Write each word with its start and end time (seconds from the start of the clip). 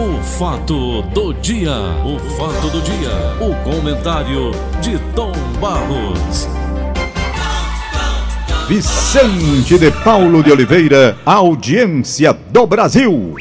O 0.00 0.22
fato 0.22 1.02
do 1.02 1.34
dia, 1.34 1.76
o 2.06 2.18
fato 2.38 2.70
do 2.70 2.80
dia, 2.80 3.10
o 3.38 3.54
comentário 3.62 4.50
de 4.80 4.98
Tom 5.14 5.30
Barros. 5.60 6.48
Vicente 8.66 9.78
de 9.78 9.90
Paulo 10.02 10.42
de 10.42 10.50
Oliveira, 10.50 11.18
audiência 11.26 12.32
do 12.32 12.66
Brasil. 12.66 13.34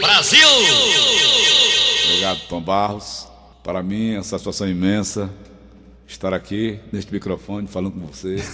Brasil! 0.00 0.48
Obrigado, 2.06 2.38
Tom 2.48 2.62
Barros. 2.62 3.28
Para 3.62 3.82
mim 3.82 4.14
é 4.14 4.16
uma 4.16 4.22
satisfação 4.22 4.66
imensa 4.66 5.28
estar 6.06 6.32
aqui 6.32 6.80
neste 6.90 7.12
microfone 7.12 7.66
falando 7.66 7.92
com 7.92 8.06
você. 8.06 8.36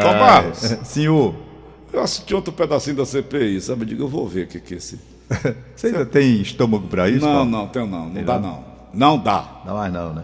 Tom 0.00 0.12
Barros, 0.16 0.58
Senhor, 0.84 1.47
eu 1.92 2.02
assisti 2.02 2.34
outro 2.34 2.52
pedacinho 2.52 2.96
da 2.96 3.06
CPI, 3.06 3.60
sabe? 3.60 3.82
Eu 3.82 3.86
digo, 3.86 4.02
eu 4.04 4.08
vou 4.08 4.26
ver 4.26 4.44
o 4.44 4.48
que 4.48 4.60
que 4.60 4.74
é 4.74 4.76
esse. 4.76 5.00
você 5.76 5.88
ainda 5.88 6.06
tem 6.06 6.40
estômago 6.40 6.86
pra 6.88 7.08
isso? 7.08 7.24
Não, 7.24 7.44
não, 7.44 7.68
tenho 7.68 7.86
não. 7.86 8.06
Não 8.06 8.14
Tem 8.14 8.24
dá 8.24 8.38
não? 8.38 8.50
não. 8.50 8.64
Não 8.92 9.18
dá. 9.18 9.62
Não 9.66 9.74
mais 9.74 9.92
não, 9.92 10.14
né? 10.14 10.22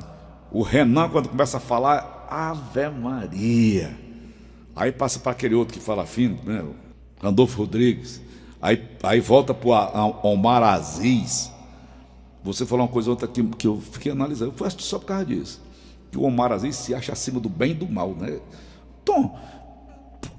O 0.50 0.62
Renan, 0.62 1.08
quando 1.08 1.28
começa 1.28 1.58
a 1.58 1.60
falar, 1.60 2.26
Ave 2.30 2.88
Maria. 2.88 3.96
Aí 4.74 4.90
passa 4.90 5.18
para 5.18 5.32
aquele 5.32 5.54
outro 5.54 5.74
que 5.74 5.80
fala 5.80 6.06
fino, 6.06 6.38
né? 6.44 6.64
Randolfo 7.22 7.58
Rodrigues. 7.58 8.20
Aí, 8.60 8.82
aí 9.02 9.20
volta 9.20 9.52
para 9.52 9.68
o 9.68 10.32
Omar 10.32 10.62
Aziz. 10.62 11.52
Você 12.42 12.64
falou 12.66 12.86
uma 12.86 12.92
coisa 12.92 13.10
outra 13.10 13.28
que, 13.28 13.42
que 13.42 13.66
eu 13.66 13.80
fiquei 13.80 14.10
analisando. 14.12 14.52
Eu 14.52 14.56
fui 14.56 14.68
só 14.78 14.98
por 14.98 15.06
causa 15.06 15.24
disso. 15.24 15.62
Que 16.10 16.18
o 16.18 16.22
Omar 16.22 16.52
Aziz 16.52 16.76
se 16.76 16.94
acha 16.94 17.12
acima 17.12 17.38
do 17.38 17.48
bem 17.48 17.72
e 17.72 17.74
do 17.74 17.86
mal, 17.86 18.14
né? 18.14 18.38
Tom, 19.04 19.38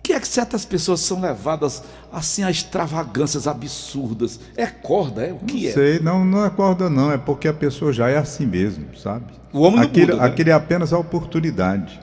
que 0.06 0.14
é 0.14 0.20
que 0.20 0.28
certas 0.28 0.64
pessoas 0.64 1.00
são 1.00 1.20
levadas 1.20 1.82
assim 2.14 2.44
a 2.44 2.52
extravagâncias 2.52 3.48
absurdas? 3.48 4.40
É 4.56 4.68
corda, 4.68 5.24
é 5.26 5.34
o 5.34 5.38
que 5.38 5.64
não 5.64 5.70
é? 5.70 5.74
sei, 5.74 6.00
não, 6.00 6.24
não 6.24 6.46
é 6.46 6.50
corda 6.52 6.92
não, 6.92 7.12
é 7.12 7.18
porque 7.18 7.48
a 7.48 7.54
pessoa 7.54 7.92
já 7.92 8.08
é 8.08 8.18
assim 8.18 8.46
mesmo, 8.46 8.96
sabe? 8.96 9.26
O 9.52 9.62
homem 9.62 9.82
aquele, 9.82 10.12
muda, 10.14 10.30
né? 10.30 10.36
é 10.48 10.52
apenas 10.52 10.94
a 10.94 11.00
oportunidade. 11.00 12.00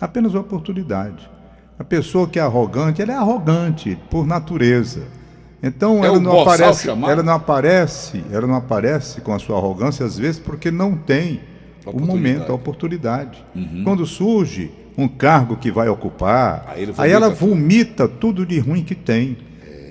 Apenas 0.00 0.34
a 0.34 0.40
oportunidade. 0.40 1.28
A 1.78 1.84
pessoa 1.84 2.26
que 2.26 2.38
é 2.38 2.42
arrogante, 2.42 3.02
ela 3.02 3.12
é 3.12 3.16
arrogante 3.16 3.98
por 4.10 4.26
natureza. 4.26 5.02
Então 5.62 6.02
É 6.02 6.06
ela 6.06 6.18
não 6.20 6.40
aparece, 6.40 6.84
chamado? 6.86 7.10
ela 7.12 7.22
não 7.22 7.34
aparece, 7.34 8.24
ela 8.32 8.46
não 8.46 8.54
aparece 8.54 9.20
com 9.20 9.34
a 9.34 9.38
sua 9.38 9.58
arrogância 9.58 10.06
às 10.06 10.16
vezes 10.18 10.38
porque 10.40 10.70
não 10.70 10.96
tem 10.96 11.40
o 11.86 12.00
momento, 12.00 12.50
a 12.50 12.54
oportunidade. 12.54 13.44
Quando 13.84 14.06
surge 14.06 14.70
um 14.96 15.08
cargo 15.08 15.56
que 15.56 15.70
vai 15.70 15.88
ocupar, 15.88 16.64
Aí 16.68 16.82
ele 16.82 16.92
aí 16.96 17.10
ela 17.10 17.28
vomita 17.30 18.06
tudo. 18.08 18.42
vomita 18.42 18.54
de 18.54 18.58
ruim 18.60 18.82
que 18.84 18.94
tem. 18.94 19.36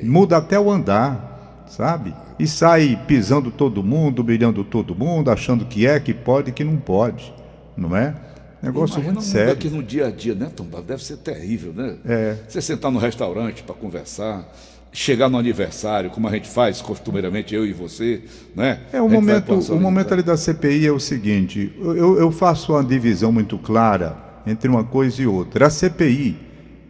Muda 0.02 0.38
até 0.38 0.59
o 0.59 0.69
andar, 0.72 1.66
sabe? 1.67 2.13
E 2.39 2.47
sai 2.47 3.00
pisando 3.08 3.52
todo 3.52 3.83
mundo, 3.83 4.19
humilhando 4.19 4.63
todo 4.63 4.95
mundo, 4.95 5.30
achando 5.30 5.66
que 5.66 5.85
é, 5.88 6.00
que 6.00 6.13
pode, 6.13 6.52
que 6.52 6.63
não 6.63 6.77
pode. 6.77 7.33
Não 7.77 7.95
é? 7.95 8.13
Negócio 8.61 8.95
Imagina 8.95 9.13
muito 9.16 9.25
sério. 9.25 9.52
aqui 9.53 9.69
no 9.69 9.83
dia 9.83 10.07
a 10.07 10.11
dia, 10.11 10.33
né, 10.33 10.50
Tom? 10.55 10.66
Deve 10.85 11.03
ser 11.03 11.17
terrível, 11.17 11.73
né? 11.73 11.95
É. 12.05 12.38
Você 12.47 12.61
sentar 12.61 12.89
no 12.91 12.97
restaurante 13.00 13.61
para 13.61 13.75
conversar, 13.75 14.50
chegar 14.94 15.27
no 15.27 15.38
aniversário, 15.38 16.09
como 16.11 16.27
a 16.27 16.31
gente 16.31 16.47
faz 16.47 16.81
costumeiramente, 16.81 17.53
eu 17.53 17.66
e 17.66 17.73
você, 17.73 18.22
né? 18.55 18.80
É, 18.94 19.02
o 19.02 19.09
momento, 19.09 19.53
o 19.73 19.80
momento 19.80 20.13
ali 20.13 20.22
da 20.23 20.38
CPI 20.38 20.85
é 20.88 20.91
o 20.91 21.00
seguinte: 21.00 21.73
eu, 21.80 22.19
eu 22.19 22.31
faço 22.31 22.73
uma 22.73 22.83
divisão 22.83 23.31
muito 23.31 23.58
clara 23.58 24.16
entre 24.45 24.69
uma 24.69 24.83
coisa 24.83 25.22
e 25.22 25.27
outra. 25.27 25.67
A 25.67 25.69
CPI 25.69 26.38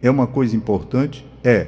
é 0.02 0.10
uma 0.10 0.26
coisa 0.26 0.54
importante? 0.54 1.24
É. 1.42 1.66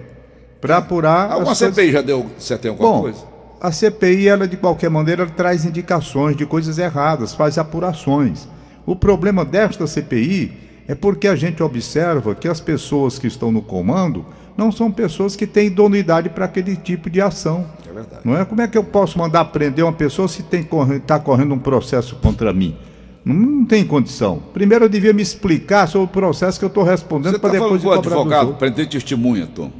Para 0.60 0.76
apurar. 0.78 1.30
Alguma 1.32 1.46
coisas- 1.46 1.74
CPI 1.74 1.92
já 1.92 2.02
deu 2.02 2.26
certo 2.38 2.66
em 2.66 2.68
alguma 2.68 2.88
Bom, 2.90 3.00
coisa? 3.02 3.24
a 3.60 3.72
CPI, 3.72 4.28
ela 4.28 4.46
de 4.46 4.56
qualquer 4.56 4.90
maneira, 4.90 5.22
ela 5.22 5.30
traz 5.30 5.64
indicações 5.64 6.36
de 6.36 6.44
coisas 6.44 6.78
erradas, 6.78 7.34
faz 7.34 7.56
apurações. 7.56 8.46
O 8.84 8.94
problema 8.94 9.44
desta 9.44 9.86
CPI 9.86 10.52
é 10.86 10.94
porque 10.94 11.26
a 11.26 11.34
gente 11.34 11.62
observa 11.62 12.34
que 12.34 12.46
as 12.46 12.60
pessoas 12.60 13.18
que 13.18 13.26
estão 13.26 13.50
no 13.50 13.60
comando 13.62 14.24
não 14.56 14.72
são 14.72 14.90
pessoas 14.90 15.36
que 15.36 15.46
têm 15.46 15.66
idoneidade 15.66 16.30
para 16.30 16.46
aquele 16.46 16.76
tipo 16.76 17.10
de 17.10 17.20
ação. 17.20 17.66
É 17.88 17.92
verdade. 17.92 18.22
Não 18.24 18.36
é? 18.36 18.44
Como 18.44 18.60
é 18.60 18.68
que 18.68 18.78
eu 18.78 18.84
posso 18.84 19.18
mandar 19.18 19.44
prender 19.46 19.84
uma 19.84 19.92
pessoa 19.92 20.26
se 20.26 20.42
está 20.42 21.18
correndo 21.18 21.54
um 21.54 21.58
processo 21.58 22.16
contra 22.16 22.52
mim? 22.52 22.76
Não, 23.24 23.34
não 23.34 23.64
tem 23.64 23.84
condição. 23.84 24.40
Primeiro 24.54 24.84
eu 24.84 24.88
devia 24.88 25.12
me 25.12 25.20
explicar 25.20 25.88
sobre 25.88 26.06
o 26.06 26.08
processo 26.08 26.58
que 26.58 26.64
eu 26.64 26.68
estou 26.68 26.84
respondendo 26.84 27.38
para 27.40 27.48
está 27.48 27.60
depois 27.64 27.82
falando 27.82 28.02
dos 28.02 28.08
advogado, 28.08 28.54
prender 28.54 28.88
testemunha, 28.88 29.48
Tom. 29.52 29.70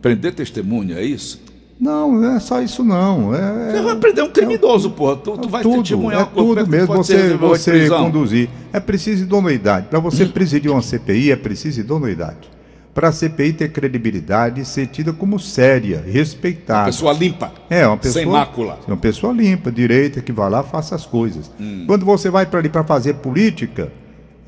Prender 0.00 0.34
testemunha, 0.34 0.96
é 0.96 1.04
isso? 1.04 1.42
Não, 1.78 2.12
não 2.12 2.36
é 2.36 2.40
só 2.40 2.62
isso 2.62 2.82
não. 2.82 3.34
É, 3.34 3.72
Você 3.72 3.82
vai 3.82 3.96
prender 3.96 4.24
um 4.24 4.30
criminoso, 4.30 4.90
porra. 4.90 5.16
Tu, 5.16 5.36
tu 5.38 5.48
vai 5.48 5.62
tudo, 5.62 5.78
testemunhar 5.78 6.22
é 6.22 6.24
tudo 6.24 6.64
que 6.64 6.70
mesmo. 6.70 6.94
Você, 6.94 7.36
você 7.36 7.88
conduzir. 7.88 8.48
É 8.72 8.80
preciso 8.80 9.24
idoneidade. 9.24 9.88
Para 9.88 9.98
você 9.98 10.24
presidir 10.24 10.70
uma 10.70 10.80
CPI, 10.80 11.32
é 11.32 11.36
preciso 11.36 11.80
idoneidade. 11.80 12.53
Para 12.94 13.08
a 13.08 13.12
CPI 13.12 13.52
ter 13.54 13.72
credibilidade 13.72 14.60
e 14.60 14.64
ser 14.64 14.86
tida 14.86 15.12
como 15.12 15.38
séria, 15.40 16.04
respeitada. 16.06 16.86
Pessoa 16.86 17.12
limpa. 17.12 17.52
É, 17.68 17.84
uma 17.86 17.96
pessoa. 17.96 18.22
Sem 18.22 18.30
mácula. 18.30 18.78
Uma 18.86 18.96
pessoa 18.96 19.32
limpa, 19.32 19.72
direita, 19.72 20.20
que 20.20 20.30
vai 20.30 20.48
lá 20.48 20.62
faça 20.62 20.94
as 20.94 21.04
coisas. 21.04 21.50
Hum. 21.60 21.84
Quando 21.88 22.06
você 22.06 22.30
vai 22.30 22.46
para 22.46 22.60
ali 22.60 22.68
para 22.68 22.84
fazer 22.84 23.14
política, 23.14 23.90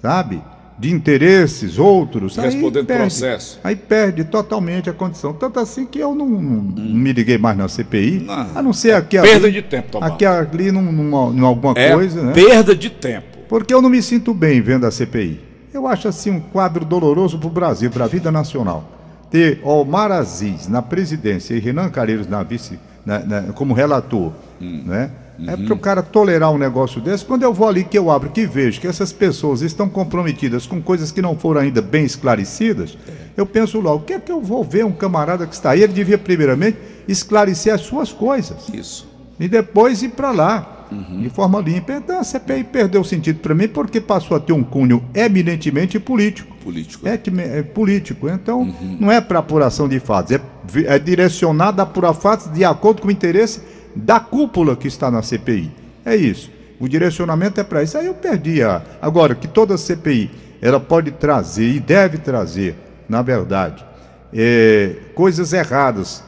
sabe? 0.00 0.40
De 0.78 0.92
interesses, 0.92 1.78
outros. 1.78 2.38
aí 2.38 2.44
Respondendo 2.50 2.86
perde. 2.86 3.00
processo. 3.02 3.58
Aí 3.64 3.74
perde 3.74 4.22
totalmente 4.24 4.88
a 4.88 4.92
condição. 4.92 5.32
Tanto 5.32 5.58
assim 5.58 5.84
que 5.86 5.98
eu 5.98 6.14
não, 6.14 6.28
não- 6.28 6.40
não 6.62 6.84
me 6.94 7.12
liguei 7.12 7.38
mais 7.38 7.56
na 7.58 7.66
CPI, 7.66 8.18
Hum. 8.18 8.24
Não. 8.26 8.46
a 8.54 8.62
não 8.62 8.72
ser 8.72 8.92
aqui 8.94 9.18
Perda 9.20 9.46
ali, 9.48 9.54
de 9.54 9.62
tempo, 9.62 9.88
Tomás. 9.92 10.12
aqui 10.12 10.24
ali 10.24 10.70
numa, 10.70 10.92
numa 10.92 11.48
alguma 11.48 11.72
É 11.76 11.92
coisa, 11.92 12.22
né? 12.22 12.32
perda 12.32 12.76
de 12.76 12.90
tempo. 12.90 13.26
Porque 13.48 13.72
eu 13.74 13.80
não 13.82 13.88
me 13.88 14.00
sinto 14.02 14.32
bem 14.34 14.60
vendo 14.60 14.86
a 14.86 14.90
CPI. 14.90 15.40
Eu 15.76 15.86
acho 15.86 16.08
assim 16.08 16.30
um 16.30 16.40
quadro 16.40 16.86
doloroso 16.86 17.38
para 17.38 17.48
o 17.48 17.50
Brasil, 17.50 17.90
para 17.90 18.04
a 18.04 18.08
vida 18.08 18.32
nacional. 18.32 18.82
Ter 19.30 19.60
Omar 19.62 20.10
Aziz 20.10 20.66
na 20.68 20.80
presidência 20.80 21.52
e 21.54 21.58
Renan 21.58 21.90
Calheiros 21.90 22.26
na 22.26 22.42
vice, 22.42 22.78
na- 23.04 23.18
na- 23.18 23.42
como 23.52 23.74
relator, 23.74 24.32
né? 24.58 25.10
É 25.46 25.54
para 25.54 25.74
o 25.74 25.78
cara 25.78 26.02
tolerar 26.02 26.50
um 26.50 26.56
negócio 26.56 26.98
desse. 26.98 27.22
Quando 27.22 27.42
eu 27.42 27.52
vou 27.52 27.68
ali 27.68 27.84
que 27.84 27.98
eu 27.98 28.10
abro, 28.10 28.30
que 28.30 28.46
vejo 28.46 28.80
que 28.80 28.86
essas 28.86 29.12
pessoas 29.12 29.60
estão 29.60 29.86
comprometidas 29.86 30.66
com 30.66 30.80
coisas 30.80 31.12
que 31.12 31.20
não 31.20 31.36
foram 31.36 31.60
ainda 31.60 31.82
bem 31.82 32.06
esclarecidas, 32.06 32.96
eu 33.36 33.44
penso 33.44 33.78
logo, 33.78 33.98
o 33.98 34.06
que 34.06 34.14
é 34.14 34.18
que 34.18 34.32
eu 34.32 34.40
vou 34.40 34.64
ver 34.64 34.86
um 34.86 34.92
camarada 34.92 35.46
que 35.46 35.52
está 35.54 35.72
aí? 35.72 35.82
Ele 35.82 35.92
devia 35.92 36.16
primeiramente 36.16 36.78
esclarecer 37.06 37.74
as 37.74 37.82
suas 37.82 38.10
coisas 38.14 38.66
Isso. 38.72 39.06
e 39.38 39.46
depois 39.46 40.02
ir 40.02 40.08
para 40.12 40.30
lá 40.30 40.75
de 40.90 41.28
forma 41.30 41.60
limpa. 41.60 41.92
Então 41.94 42.18
a 42.18 42.24
CPI 42.24 42.64
perdeu 42.64 43.00
o 43.00 43.04
sentido 43.04 43.40
para 43.40 43.54
mim 43.54 43.68
porque 43.68 44.00
passou 44.00 44.36
a 44.36 44.40
ter 44.40 44.52
um 44.52 44.62
cunho 44.62 45.02
eminentemente 45.14 45.98
político. 45.98 46.54
Político. 46.62 47.06
É, 47.08 47.20
é 47.58 47.62
político. 47.62 48.28
Então 48.28 48.74
não 49.00 49.10
é 49.10 49.20
para 49.20 49.38
apuração 49.38 49.88
de 49.88 49.98
fatos, 50.00 50.32
é, 50.32 50.40
é 50.86 50.98
direcionado 50.98 51.80
a 51.80 51.84
apurar 51.84 52.12
fatos 52.14 52.52
de 52.52 52.64
acordo 52.64 53.02
com 53.02 53.08
o 53.08 53.10
interesse 53.10 53.60
da 53.94 54.18
cúpula 54.20 54.76
que 54.76 54.88
está 54.88 55.10
na 55.10 55.22
CPI. 55.22 55.70
É 56.04 56.14
isso. 56.16 56.50
O 56.78 56.86
direcionamento 56.88 57.60
é 57.60 57.64
para 57.64 57.82
isso. 57.82 57.96
Aí 57.96 58.06
eu 58.06 58.14
perdi 58.14 58.62
a. 58.62 58.82
Agora, 59.00 59.34
que 59.34 59.48
toda 59.48 59.76
CPI 59.78 60.30
ela 60.60 60.78
pode 60.80 61.10
trazer 61.12 61.68
e 61.68 61.80
deve 61.80 62.18
trazer, 62.18 62.74
na 63.08 63.22
verdade, 63.22 63.84
é, 64.32 64.96
coisas 65.14 65.52
erradas 65.52 66.22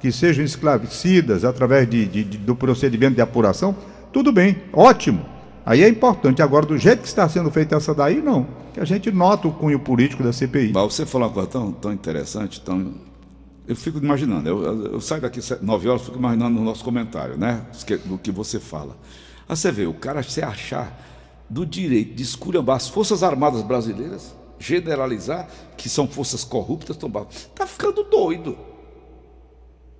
que 0.00 0.10
sejam 0.10 0.44
esclarecidas 0.44 1.44
através 1.44 1.88
de, 1.88 2.06
de- 2.06 2.24
de- 2.24 2.38
do 2.38 2.56
procedimento 2.56 3.14
de 3.14 3.20
apuração, 3.20 3.76
tudo 4.12 4.32
bem, 4.32 4.62
ótimo. 4.72 5.24
Aí 5.64 5.82
é 5.82 5.88
importante. 5.88 6.42
Agora, 6.42 6.66
do 6.66 6.76
jeito 6.76 7.02
que 7.02 7.08
está 7.08 7.28
sendo 7.28 7.50
feita 7.50 7.76
essa 7.76 7.94
daí, 7.94 8.20
não. 8.20 8.46
Que 8.74 8.80
a 8.80 8.84
gente 8.84 9.10
nota 9.12 9.46
o 9.48 9.52
cunho 9.52 9.78
político 9.78 10.22
da 10.22 10.32
CPI. 10.32 10.72
Mas 10.74 10.94
você 10.94 11.06
falou 11.06 11.28
uma 11.28 11.34
coisa 11.34 11.48
tão, 11.48 11.70
tão 11.72 11.92
interessante, 11.92 12.60
tão... 12.60 12.94
eu 13.68 13.76
fico 13.76 13.98
imaginando, 13.98 14.48
eu, 14.48 14.92
eu- 14.92 15.00
saio 15.00 15.22
daqui 15.22 15.40
nove 15.60 15.88
horas, 15.88 16.02
fico 16.02 16.18
imaginando 16.18 16.54
no 16.58 16.64
nosso 16.64 16.82
comentário, 16.82 17.36
né? 17.36 17.62
Do 18.06 18.18
que 18.18 18.30
você 18.32 18.58
fala. 18.58 18.96
Aí 19.48 19.56
você 19.56 19.70
vê, 19.70 19.86
o 19.86 19.94
cara 19.94 20.22
se 20.22 20.42
achar 20.42 20.98
do 21.48 21.64
direito 21.66 22.14
de 22.14 22.22
esculhambar 22.22 22.76
as 22.76 22.88
Forças 22.88 23.22
Armadas 23.22 23.62
Brasileiras, 23.62 24.34
generalizar 24.58 25.48
que 25.76 25.88
são 25.88 26.08
forças 26.08 26.42
corruptas, 26.44 26.96
Tom 26.96 27.08
Barros. 27.10 27.48
Tá 27.54 27.66
ficando 27.66 28.02
doido. 28.04 28.56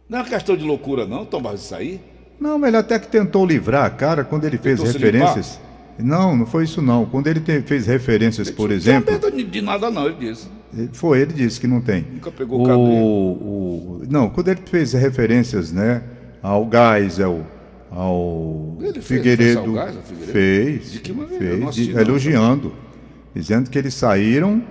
Não 0.08 0.19
é 0.19 0.22
uma 0.22 0.28
questão 0.28 0.56
de 0.56 0.64
loucura, 0.64 1.06
não, 1.06 1.25
Tom 1.25 1.40
Barros, 1.42 1.62
isso 1.64 1.75
aí. 1.75 2.00
Não, 2.40 2.58
mas 2.58 2.69
ele 2.69 2.76
até 2.76 2.99
que 2.99 3.06
tentou 3.08 3.46
livrar 3.46 3.84
a 3.84 3.90
cara 3.90 4.25
quando 4.25 4.44
ele 4.44 4.58
fez 4.58 4.81
Tentou 4.81 4.93
referências. 4.93 5.61
Não, 5.99 6.34
não 6.37 6.46
foi 6.46 6.64
isso 6.64 6.81
não. 6.82 7.05
Quando 7.05 7.26
ele 7.29 7.38
te- 7.40 7.61
fez 7.62 7.87
referências, 7.87 8.50
por 8.50 8.70
exemplo, 8.73 9.12
Não 9.12 9.19
tem 9.20 9.31
medo 9.37 9.50
de, 9.50 9.61
nada, 9.61 9.90
não, 9.90 10.06
ele 10.06 10.17
disse. 10.19 10.49
ele- 10.76 10.90
foi 10.93 11.20
ele 11.20 11.32
disse 11.34 11.61
que 11.61 11.67
não 11.67 11.81
tem. 11.81 12.05
Nunca 12.14 12.31
pegou 12.32 12.62
o 12.62 12.67
cabelo. 12.67 12.82
o- 12.84 14.02
Não, 14.08 14.29
quando 14.31 14.49
ele 14.49 14.61
fez 14.64 14.93
referências, 14.94 15.70
né, 15.70 16.02
ao 16.43 16.69
Geisel, 16.69 17.46
ao 17.90 18.76
Ele 18.81 18.93
fez 18.94 19.05
Figueiredo, 19.05 19.61
referência 19.61 19.81
ao 19.81 19.87
Geisel, 19.87 20.02
Figueiredo? 20.02 20.32
fez, 20.32 20.93
De 20.93 20.99
que 21.00 21.12
maneira? 21.12 21.38
Fez, 21.38 21.75
de- 21.75 21.93
não. 21.93 22.00
elogiando, 22.00 22.73
dizendo 23.34 23.70
que 23.70 23.79
eles 23.79 23.94
saíram 23.94 24.62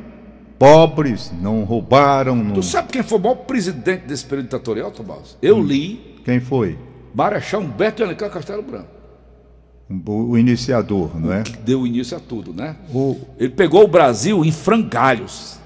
pobres, 0.59 1.31
não 1.41 1.63
roubaram, 1.63 2.35
não... 2.35 2.53
Tu 2.55 2.63
sabe 2.63 2.89
quem 2.91 3.03
foi 3.03 3.17
o 3.17 3.21
maior 3.21 3.35
presidente 3.35 4.01
desse 4.05 4.25
período 4.25 4.45
ditatorial, 4.45 4.91
Tom 4.91 5.03
Barros? 5.03 5.37
Eu 5.41 5.61
li 5.61 6.17
Quem 6.25 6.39
foi? 6.39 6.77
Marechal 7.13 7.61
Humberto 7.61 7.97
de 7.97 8.03
Alencar 8.03 8.29
Castelo 8.29 8.61
Branco. 8.61 9.01
O, 10.07 10.37
iniciador, 10.37 11.19
não 11.19 11.33
é? 11.33 11.43
Que 11.43 11.57
deu 11.57 11.85
início 11.85 12.15
a 12.15 12.19
tudo, 12.19 12.53
né? 12.53 12.77
O 12.93 13.17
Ele 13.37 13.49
pegou 13.49 13.83
o 13.83 13.87
Brasil 13.87 14.45
em 14.45 14.51
frangalhos. 14.51 15.59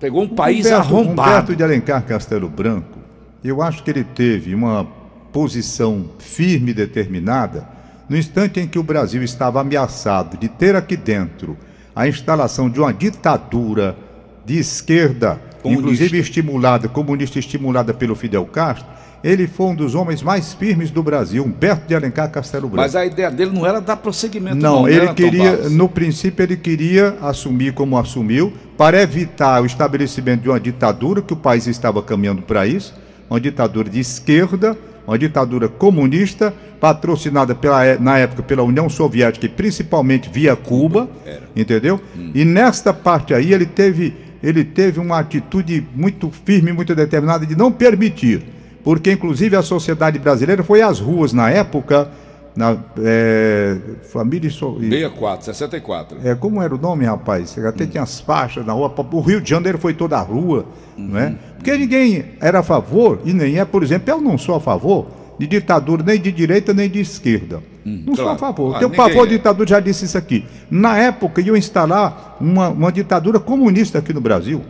Pegou 0.00 0.22
um 0.22 0.28
país 0.28 0.66
arrombado. 0.66 1.30
Humberto 1.30 1.56
de 1.56 1.62
Alencar 1.62 2.04
Castelo 2.04 2.48
Branco, 2.48 2.98
eu 3.42 3.62
acho 3.62 3.82
que 3.82 3.90
ele 3.90 4.04
teve 4.04 4.54
uma 4.54 4.84
posição 5.32 6.10
firme 6.18 6.70
e 6.70 6.74
determinada 6.74 7.68
no 8.08 8.16
instante 8.16 8.58
em 8.58 8.66
que 8.66 8.78
o 8.78 8.82
Brasil 8.82 9.22
estava 9.22 9.60
ameaçado 9.60 10.36
de 10.36 10.48
ter 10.48 10.74
aqui 10.74 10.96
dentro 10.96 11.56
a 11.94 12.08
instalação 12.08 12.70
de 12.70 12.80
uma 12.80 12.92
ditadura 12.92 13.96
de 14.44 14.58
esquerda, 14.58 15.40
Comunista. 15.60 15.68
inclusive 15.68 16.18
estimulada, 16.18 16.88
comunista 16.88 17.38
estimulada 17.38 17.92
pelo 17.92 18.14
Fidel 18.14 18.46
Castro, 18.46 18.86
ele 19.22 19.46
foi 19.46 19.66
um 19.66 19.74
dos 19.74 19.94
homens 19.94 20.22
mais 20.22 20.54
firmes 20.54 20.90
do 20.90 21.02
Brasil, 21.02 21.44
Humberto 21.44 21.88
de 21.88 21.94
Alencar 21.94 22.30
Castelo 22.30 22.68
Branco. 22.68 22.82
Mas 22.82 22.94
a 22.94 23.04
ideia 23.04 23.30
dele 23.30 23.50
não 23.52 23.66
era 23.66 23.80
dar 23.80 23.96
prosseguimento, 23.96 24.56
Não, 24.56 24.62
não. 24.62 24.80
não 24.82 24.88
ele 24.88 25.00
era, 25.00 25.14
queria, 25.14 25.68
no 25.68 25.88
princípio, 25.88 26.42
ele 26.42 26.56
queria 26.56 27.16
assumir 27.20 27.72
como 27.72 27.98
assumiu, 27.98 28.52
para 28.76 29.02
evitar 29.02 29.60
o 29.62 29.66
estabelecimento 29.66 30.42
de 30.42 30.48
uma 30.48 30.60
ditadura, 30.60 31.20
que 31.20 31.32
o 31.32 31.36
país 31.36 31.66
estava 31.66 32.02
caminhando 32.02 32.42
para 32.42 32.66
isso, 32.66 32.94
uma 33.28 33.40
ditadura 33.40 33.90
de 33.90 33.98
esquerda, 33.98 34.76
uma 35.06 35.18
ditadura 35.18 35.68
comunista, 35.68 36.54
patrocinada 36.80 37.54
pela, 37.54 37.96
na 37.98 38.18
época 38.18 38.42
pela 38.42 38.62
União 38.62 38.88
Soviética 38.88 39.46
e 39.46 39.48
principalmente 39.48 40.28
via 40.30 40.54
Cuba, 40.54 41.08
entendeu? 41.56 42.00
E 42.34 42.44
nesta 42.44 42.92
parte 42.92 43.34
aí 43.34 43.52
ele 43.52 43.66
teve, 43.66 44.14
ele 44.42 44.62
teve 44.62 45.00
uma 45.00 45.18
atitude 45.18 45.84
muito 45.94 46.30
firme, 46.30 46.72
muito 46.72 46.94
determinada 46.94 47.44
de 47.44 47.56
não 47.56 47.72
permitir, 47.72 48.42
porque 48.84 49.12
inclusive 49.12 49.56
a 49.56 49.62
sociedade 49.62 50.18
brasileira 50.18 50.62
foi 50.62 50.82
às 50.82 50.98
ruas 51.00 51.32
na 51.32 51.50
época, 51.50 52.08
na 52.56 52.76
é, 53.02 53.76
família 54.10 54.48
e 54.48 54.50
so- 54.50 54.78
e- 54.80 54.88
64, 54.88 55.44
64. 55.44 56.18
é, 56.24 56.34
como 56.34 56.60
era 56.62 56.74
o 56.74 56.78
nome, 56.78 57.04
rapaz? 57.04 57.56
Até 57.58 57.86
tinha 57.86 58.02
as 58.02 58.20
faixas 58.20 58.64
na 58.66 58.72
rua. 58.72 58.92
O 59.12 59.20
Rio 59.20 59.40
de 59.40 59.48
Janeiro 59.50 59.78
foi 59.78 59.94
toda 59.94 60.16
a 60.16 60.22
rua, 60.22 60.64
não 60.96 61.18
é? 61.18 61.34
Porque 61.56 61.76
ninguém 61.76 62.24
era 62.40 62.60
a 62.60 62.62
favor, 62.62 63.20
e 63.24 63.32
nem 63.32 63.58
é, 63.58 63.64
por 63.64 63.82
exemplo, 63.82 64.10
eu 64.10 64.20
não 64.20 64.36
sou 64.38 64.54
a 64.56 64.60
favor 64.60 65.06
de 65.38 65.46
ditadura 65.46 66.02
nem 66.02 66.20
de 66.20 66.32
direita 66.32 66.74
nem 66.74 66.90
de 66.90 67.00
esquerda. 67.00 67.62
não 67.84 68.12
sou 68.16 68.24
a 68.28 68.36
claro. 68.36 68.38
favor. 68.56 68.74
Ah, 68.74 68.78
Tenho 68.80 68.90
pavor 68.90 69.24
é. 69.24 69.28
de 69.30 69.36
ditadura, 69.36 69.68
já 69.68 69.78
disse 69.78 70.04
isso 70.04 70.18
aqui. 70.18 70.44
Na 70.68 70.98
época, 70.98 71.40
iam 71.40 71.56
instalar 71.56 72.36
uma, 72.40 72.68
uma 72.70 72.90
ditadura 72.90 73.38
comunista 73.38 73.98
aqui 73.98 74.12
no 74.12 74.20
Brasil. 74.20 74.62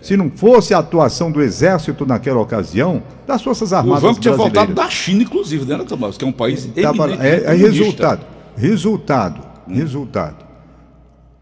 Se 0.00 0.16
não 0.16 0.30
fosse 0.30 0.72
a 0.72 0.78
atuação 0.78 1.30
do 1.30 1.42
Exército 1.42 2.06
naquela 2.06 2.40
ocasião, 2.40 3.02
das 3.26 3.42
Forças 3.42 3.72
O 3.72 3.76
Armadas 3.76 4.02
Vamp 4.02 4.18
tinha 4.18 4.34
voltado 4.34 4.72
da 4.72 4.88
China, 4.88 5.22
inclusive, 5.22 5.64
né, 5.66 5.84
Tomás? 5.86 6.16
Que 6.16 6.24
é 6.24 6.28
um 6.28 6.32
país 6.32 6.64
Tava 6.80 7.06
lá. 7.06 7.14
eminentemente 7.14 7.46
É, 7.46 7.52
é 7.52 7.54
resultado. 7.54 8.26
Resultado. 8.56 9.40
Resultado. 9.68 10.50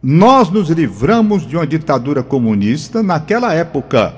Nós 0.03 0.51
nos 0.51 0.71
livramos 0.71 1.47
de 1.47 1.57
uma 1.57 1.67
ditadura 1.67 2.23
comunista 2.23 3.03
naquela 3.03 3.53
época. 3.53 4.15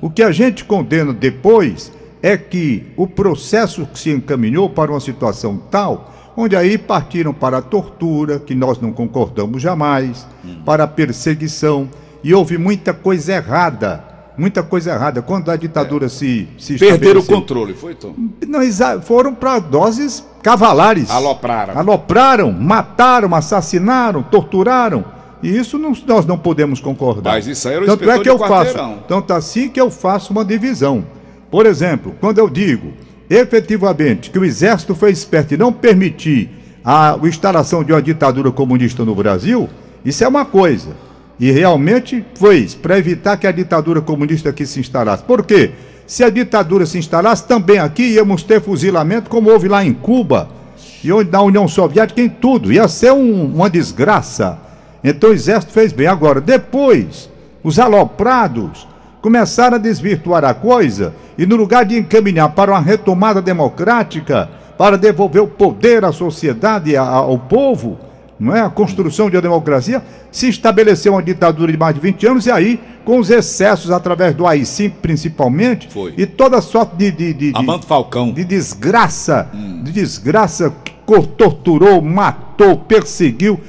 O 0.00 0.10
que 0.10 0.22
a 0.22 0.30
gente 0.30 0.64
condena 0.64 1.12
depois 1.12 1.90
é 2.22 2.36
que 2.36 2.86
o 2.96 3.06
processo 3.06 3.86
que 3.86 3.98
se 3.98 4.10
encaminhou 4.10 4.68
para 4.68 4.90
uma 4.90 5.00
situação 5.00 5.60
tal, 5.70 6.12
onde 6.36 6.54
aí 6.54 6.76
partiram 6.76 7.32
para 7.32 7.58
a 7.58 7.62
tortura, 7.62 8.38
que 8.38 8.54
nós 8.54 8.78
não 8.80 8.92
concordamos 8.92 9.62
jamais, 9.62 10.26
para 10.64 10.84
a 10.84 10.88
perseguição, 10.88 11.88
e 12.22 12.32
houve 12.34 12.58
muita 12.58 12.92
coisa 12.92 13.34
errada. 13.34 14.04
Muita 14.36 14.62
coisa 14.62 14.92
errada. 14.92 15.20
Quando 15.20 15.50
a 15.50 15.56
ditadura 15.56 16.08
se, 16.08 16.48
se 16.58 16.78
Perderam 16.78 17.20
o 17.20 17.24
controle, 17.24 17.74
foi, 17.74 17.94
Tom? 17.94 18.14
não, 18.48 18.60
foram 19.02 19.34
para 19.34 19.58
doses 19.58 20.24
cavalares. 20.42 21.10
Alopraram. 21.10 21.78
Alopraram, 21.78 22.50
mataram, 22.52 23.34
assassinaram, 23.34 24.22
torturaram. 24.22 25.04
E 25.42 25.54
isso 25.54 25.76
não- 25.78 25.92
nós 26.06 26.24
não 26.24 26.38
podemos 26.38 26.80
concordar. 26.80 27.32
Mas 27.32 27.46
isso 27.46 27.68
aí 27.68 27.74
era 27.74 27.84
o 27.84 27.86
Tanto 27.86 28.10
é 28.10 28.18
que 28.20 28.30
eu 28.30 28.34
de 28.34 28.38
faço. 28.40 28.52
quarteirão. 28.52 28.98
Tanto 29.06 29.32
assim 29.34 29.68
que 29.68 29.80
eu 29.80 29.90
faço 29.90 30.32
uma 30.32 30.44
divisão. 30.44 31.04
Por 31.50 31.66
exemplo, 31.66 32.14
quando 32.20 32.38
eu 32.38 32.48
digo 32.48 32.92
efetivamente 33.28 34.30
que 34.30 34.38
o 34.38 34.44
Exército 34.44 34.94
foi 34.94 35.10
esperto 35.10 35.52
e 35.54 35.56
não 35.56 35.72
permitir 35.72 36.48
a 36.84 37.18
instalação 37.24 37.84
de 37.84 37.92
uma 37.92 38.00
ditadura 38.02 38.50
comunista 38.50 39.04
no 39.04 39.14
Brasil, 39.14 39.68
isso 40.04 40.24
é 40.24 40.28
uma 40.28 40.44
coisa. 40.44 40.90
E 41.42 41.50
realmente 41.50 42.24
foi 42.36 42.58
isso, 42.58 42.78
para 42.78 42.96
evitar 42.96 43.36
que 43.36 43.48
a 43.48 43.50
ditadura 43.50 44.00
comunista 44.00 44.50
aqui 44.50 44.64
se 44.64 44.78
instalasse. 44.78 45.24
Por 45.24 45.44
quê? 45.44 45.72
Se 46.06 46.22
a 46.22 46.30
ditadura 46.30 46.86
se 46.86 46.98
instalasse, 46.98 47.48
também 47.48 47.80
aqui 47.80 48.12
íamos 48.14 48.44
ter 48.44 48.60
fuzilamento, 48.60 49.28
como 49.28 49.50
houve 49.50 49.66
lá 49.66 49.84
em 49.84 49.92
Cuba, 49.92 50.48
e 51.02 51.10
onde 51.12 51.32
na 51.32 51.42
União 51.42 51.66
Soviética, 51.66 52.20
em 52.20 52.28
tudo. 52.28 52.72
Ia 52.72 52.86
ser 52.86 53.10
um- 53.10 53.46
uma 53.56 53.68
desgraça. 53.68 54.56
Então 55.02 55.30
o 55.30 55.32
Exército 55.32 55.72
fez 55.72 55.92
bem. 55.92 56.06
Agora, 56.06 56.40
depois, 56.40 57.28
os 57.64 57.76
aloprados 57.76 58.86
começaram 59.20 59.74
a 59.74 59.80
desvirtuar 59.80 60.44
a 60.44 60.54
coisa 60.54 61.12
e, 61.36 61.44
no 61.44 61.56
lugar 61.56 61.84
de 61.84 61.98
encaminhar 61.98 62.50
para 62.50 62.70
uma 62.70 62.78
retomada 62.78 63.42
democrática, 63.42 64.48
para 64.78 64.96
devolver 64.96 65.42
o 65.42 65.48
poder 65.48 66.04
à 66.04 66.12
sociedade, 66.12 66.96
a- 66.96 67.02
ao 67.02 67.36
povo, 67.36 67.98
não 68.42 68.56
é? 68.56 68.60
A 68.60 68.68
construção 68.68 69.30
de 69.30 69.36
uma 69.36 69.42
democracia, 69.42 70.02
se 70.32 70.48
estabeleceu 70.48 71.12
uma 71.12 71.22
ditadura 71.22 71.70
de 71.70 71.78
mais 71.78 71.94
de 71.94 72.00
20 72.00 72.26
anos, 72.26 72.46
e 72.46 72.50
aí, 72.50 72.80
com 73.04 73.18
os 73.18 73.30
excessos 73.30 73.92
através 73.92 74.34
do 74.34 74.44
AI-5 74.44 74.94
principalmente, 75.00 75.88
Foi. 75.88 76.12
e 76.16 76.26
toda 76.26 76.60
sorte 76.60 76.96
de, 76.96 77.12
de, 77.12 77.32
de, 77.34 77.52
Falcão. 77.86 78.32
de 78.32 78.44
desgraça, 78.44 79.48
de 79.84 79.92
desgraça, 79.92 80.74
torturou, 81.36 82.02
matou, 82.02 82.76
perseguiu 82.78 83.60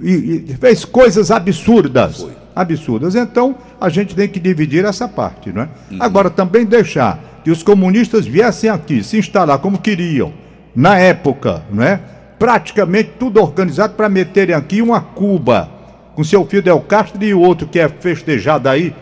e, 0.00 0.44
e 0.48 0.56
fez 0.60 0.84
coisas 0.84 1.30
absurdas. 1.30 2.18
Foi. 2.22 2.32
Absurdas. 2.54 3.14
Então, 3.14 3.54
a 3.80 3.88
gente 3.88 4.14
tem 4.14 4.26
que 4.26 4.40
dividir 4.40 4.84
essa 4.84 5.06
parte, 5.06 5.52
não 5.52 5.62
é? 5.62 5.68
Agora, 6.00 6.30
também 6.30 6.64
deixar 6.64 7.22
que 7.44 7.50
os 7.50 7.62
comunistas 7.62 8.26
viessem 8.26 8.70
aqui, 8.70 9.04
se 9.04 9.18
instalar 9.18 9.58
como 9.58 9.78
queriam, 9.78 10.32
na 10.74 10.98
época, 10.98 11.62
não 11.70 11.84
é? 11.84 12.00
Praticamente 12.38 13.12
tudo 13.18 13.40
organizado 13.40 13.94
para 13.94 14.08
meterem 14.08 14.54
aqui 14.54 14.82
uma 14.82 15.00
Cuba, 15.00 15.70
com 16.14 16.22
seu 16.22 16.44
Fidel 16.46 16.80
Castro 16.80 17.22
e 17.24 17.32
o 17.32 17.40
outro 17.40 17.66
que 17.66 17.78
é 17.78 17.88
festejado 17.88 18.68
aí, 18.68 18.94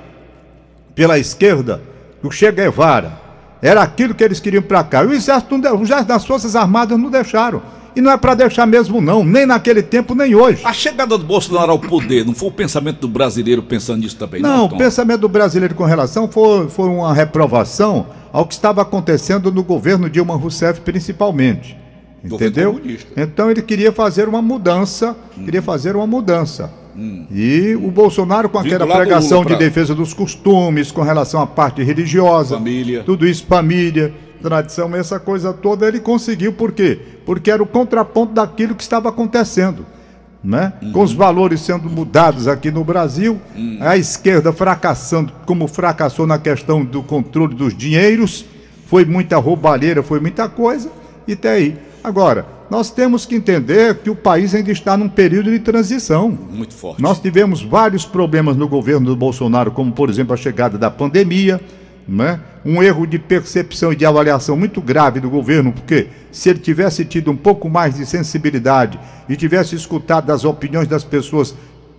pela 0.94 1.18
esquerda, 1.18 1.82
o 2.22 2.30
Che 2.30 2.50
Guevara. 2.52 3.24
Era 3.60 3.82
aquilo 3.82 4.14
que 4.14 4.22
eles 4.22 4.40
queriam 4.40 4.62
para 4.62 4.84
cá. 4.84 5.02
E 5.02 5.06
o 5.06 5.12
exército, 5.12 5.54
os 5.54 5.62
exércitos 5.62 6.06
das 6.06 6.26
Forças 6.26 6.54
Armadas 6.54 6.98
não 6.98 7.10
deixaram. 7.10 7.62
E 7.96 8.00
não 8.00 8.10
é 8.10 8.16
para 8.16 8.34
deixar 8.34 8.66
mesmo, 8.66 9.00
não, 9.00 9.24
nem 9.24 9.46
naquele 9.46 9.80
tempo, 9.80 10.14
nem 10.16 10.34
hoje. 10.34 10.62
A 10.64 10.72
chegada 10.72 11.16
do 11.16 11.24
Bolsonaro 11.24 11.70
ao 11.70 11.78
poder 11.78 12.24
não 12.26 12.34
foi 12.34 12.48
o 12.48 12.52
pensamento 12.52 13.00
do 13.00 13.08
brasileiro 13.08 13.62
pensando 13.62 14.00
nisso 14.00 14.16
também, 14.16 14.42
não, 14.42 14.56
Não, 14.56 14.64
o 14.64 14.76
pensamento 14.76 15.20
do 15.20 15.28
brasileiro 15.28 15.76
com 15.76 15.84
relação 15.84 16.28
foi, 16.28 16.68
foi 16.68 16.88
uma 16.88 17.14
reprovação 17.14 18.06
ao 18.32 18.46
que 18.46 18.54
estava 18.54 18.82
acontecendo 18.82 19.52
no 19.52 19.62
governo 19.62 20.10
Dilma 20.10 20.34
Rousseff, 20.34 20.80
principalmente. 20.80 21.83
Entendeu? 22.24 22.80
Então 23.16 23.50
ele 23.50 23.60
queria 23.60 23.92
fazer 23.92 24.28
uma 24.28 24.40
mudança, 24.40 25.14
queria 25.44 25.60
fazer 25.60 25.94
uma 25.94 26.06
mudança. 26.06 26.72
E 27.30 27.74
o 27.74 27.90
Bolsonaro, 27.90 28.48
com 28.48 28.58
aquela 28.58 28.86
pregação 28.86 29.42
Lula 29.42 29.50
de 29.50 29.58
defesa 29.58 29.94
dos 29.94 30.14
costumes, 30.14 30.92
com 30.92 31.02
relação 31.02 31.40
à 31.40 31.46
parte 31.46 31.82
religiosa, 31.82 32.56
Família. 32.56 33.02
tudo 33.02 33.26
isso, 33.26 33.44
família, 33.46 34.14
tradição, 34.40 34.94
essa 34.94 35.18
coisa 35.18 35.52
toda, 35.52 35.88
ele 35.88 36.00
conseguiu. 36.00 36.52
Por 36.52 36.72
quê? 36.72 36.98
Porque 37.26 37.50
era 37.50 37.62
o 37.62 37.66
contraponto 37.66 38.32
daquilo 38.32 38.74
que 38.74 38.82
estava 38.82 39.08
acontecendo. 39.08 39.84
Né? 40.42 40.74
Com 40.92 41.02
os 41.02 41.12
valores 41.12 41.62
sendo 41.62 41.88
mudados 41.88 42.46
aqui 42.46 42.70
no 42.70 42.84
Brasil, 42.84 43.40
a 43.80 43.96
esquerda 43.96 44.52
fracassando, 44.52 45.32
como 45.46 45.66
fracassou 45.66 46.26
na 46.26 46.38
questão 46.38 46.84
do 46.84 47.02
controle 47.02 47.54
dos 47.54 47.74
dinheiros, 47.76 48.44
foi 48.86 49.06
muita 49.06 49.38
roubalheira, 49.38 50.02
foi 50.02 50.20
muita 50.20 50.48
coisa, 50.48 50.92
e 51.26 51.34
tem 51.34 51.50
aí. 51.50 51.78
Agora, 52.04 52.44
nós 52.70 52.90
temos 52.90 53.24
que 53.24 53.34
entender 53.34 53.94
que 53.94 54.10
o 54.10 54.14
país 54.14 54.54
ainda 54.54 54.70
está 54.70 54.94
num 54.94 55.08
período 55.08 55.50
de 55.50 55.58
transição. 55.58 56.28
Muito 56.30 56.74
forte. 56.74 57.00
Nós 57.00 57.18
tivemos 57.18 57.62
vários 57.62 58.04
problemas 58.04 58.58
no 58.58 58.68
governo 58.68 59.06
do 59.06 59.16
Bolsonaro, 59.16 59.70
como 59.70 59.90
por 59.90 60.10
exemplo 60.10 60.34
a 60.34 60.36
chegada 60.36 60.76
da 60.76 60.90
pandemia, 60.90 61.58
né? 62.06 62.40
um 62.62 62.82
erro 62.82 63.06
de 63.06 63.18
percepção 63.18 63.90
e 63.90 63.96
de 63.96 64.04
avaliação 64.04 64.54
muito 64.54 64.82
grave 64.82 65.18
do 65.18 65.30
governo, 65.30 65.72
porque 65.72 66.08
se 66.30 66.50
ele 66.50 66.58
tivesse 66.58 67.06
tido 67.06 67.30
um 67.30 67.36
pouco 67.36 67.70
mais 67.70 67.94
de 67.94 68.04
sensibilidade 68.04 69.00
e 69.26 69.34
tivesse 69.34 69.74
escutado 69.74 70.30
as 70.30 70.44
opiniões 70.44 70.86
das 70.86 71.04
pessoas 71.04 71.54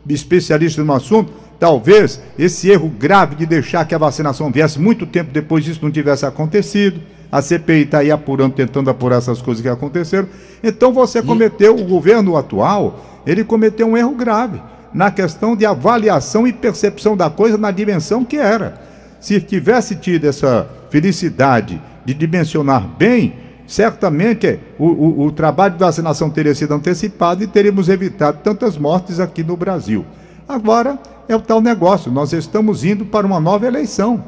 especialistas 0.08 0.86
no 0.86 0.94
assunto, 0.94 1.34
talvez 1.60 2.22
esse 2.38 2.70
erro 2.70 2.90
grave 2.90 3.36
de 3.36 3.48
deixar 3.48 3.86
que 3.86 3.96
a 3.96 3.98
vacinação 3.98 4.52
viesse 4.52 4.80
muito 4.80 5.08
tempo 5.08 5.32
depois 5.32 5.66
disso 5.66 5.80
não 5.82 5.90
tivesse 5.90 6.28
acontecido. 6.28 7.02
A 7.32 7.42
CPI 7.42 7.84
está 7.84 8.00
aí 8.00 8.12
apurando, 8.12 8.54
tentando 8.54 8.90
apurar 8.90 9.18
essas 9.18 9.42
coisas 9.42 9.62
que 9.62 9.70
aconteceram. 9.70 10.28
Então 10.64 10.94
você 10.94 11.22
cometeu, 11.22 11.76
o 11.76 11.84
governo 11.84 12.38
atual, 12.38 13.24
ele 13.26 13.44
cometeu 13.44 13.88
um 13.88 13.98
erro 13.98 14.16
grave 14.16 14.62
na 14.94 15.12
questão 15.12 15.56
de 15.56 15.66
avaliação 15.66 16.48
e 16.48 16.54
percepção 16.54 17.18
da 17.18 17.30
coisa 17.30 17.58
na 17.58 17.70
dimensão 17.70 18.24
que 18.24 18.38
era. 18.38 18.80
Se 19.20 19.42
tivesse 19.42 19.96
tido 19.96 20.26
essa 20.26 20.68
felicidade 20.90 21.82
de 22.06 22.14
dimensionar 22.14 22.88
bem, 22.98 23.34
certamente 23.68 24.60
o, 24.78 24.86
o, 24.86 25.26
o, 25.26 25.32
trabalho 25.32 25.74
de 25.74 25.80
vacinação 25.80 26.30
teria 26.30 26.56
sido 26.56 26.74
antecipado 26.74 27.44
e 27.44 27.48
teríamos 27.48 27.90
evitado 27.90 28.40
tantas 28.44 28.78
mortes 28.78 29.20
aqui 29.20 29.44
no 29.44 29.58
Brasil. 29.58 30.06
Agora 30.48 31.00
é 31.28 31.36
o 31.36 31.42
tal 31.42 31.60
negócio, 31.60 32.12
nós 32.12 32.32
estamos 32.32 32.84
indo 32.84 33.06
para 33.06 33.26
uma 33.26 33.40
nova 33.40 33.66
eleição. 33.66 34.24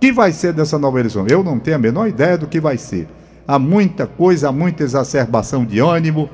Que 0.00 0.12
vai 0.12 0.32
ser 0.32 0.52
dessa 0.52 0.78
nova 0.78 0.98
eleição? 1.00 1.26
Eu 1.26 1.42
não 1.42 1.58
tenho 1.58 1.76
a 1.76 1.80
menor 1.80 2.08
ideia 2.08 2.36
do 2.36 2.46
que 2.46 2.60
vai 2.60 2.76
ser. 2.76 3.08
Há 3.46 3.58
muita 3.58 4.06
coisa, 4.06 4.48
há 4.48 4.52
muita 4.52 4.82
exacerbação 4.82 5.64
de 5.64 5.78
ânimo, 5.78 6.28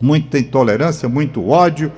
muita 0.00 0.38
intolerância, 0.38 1.08
muito 1.08 1.48
ódio, 1.48 1.92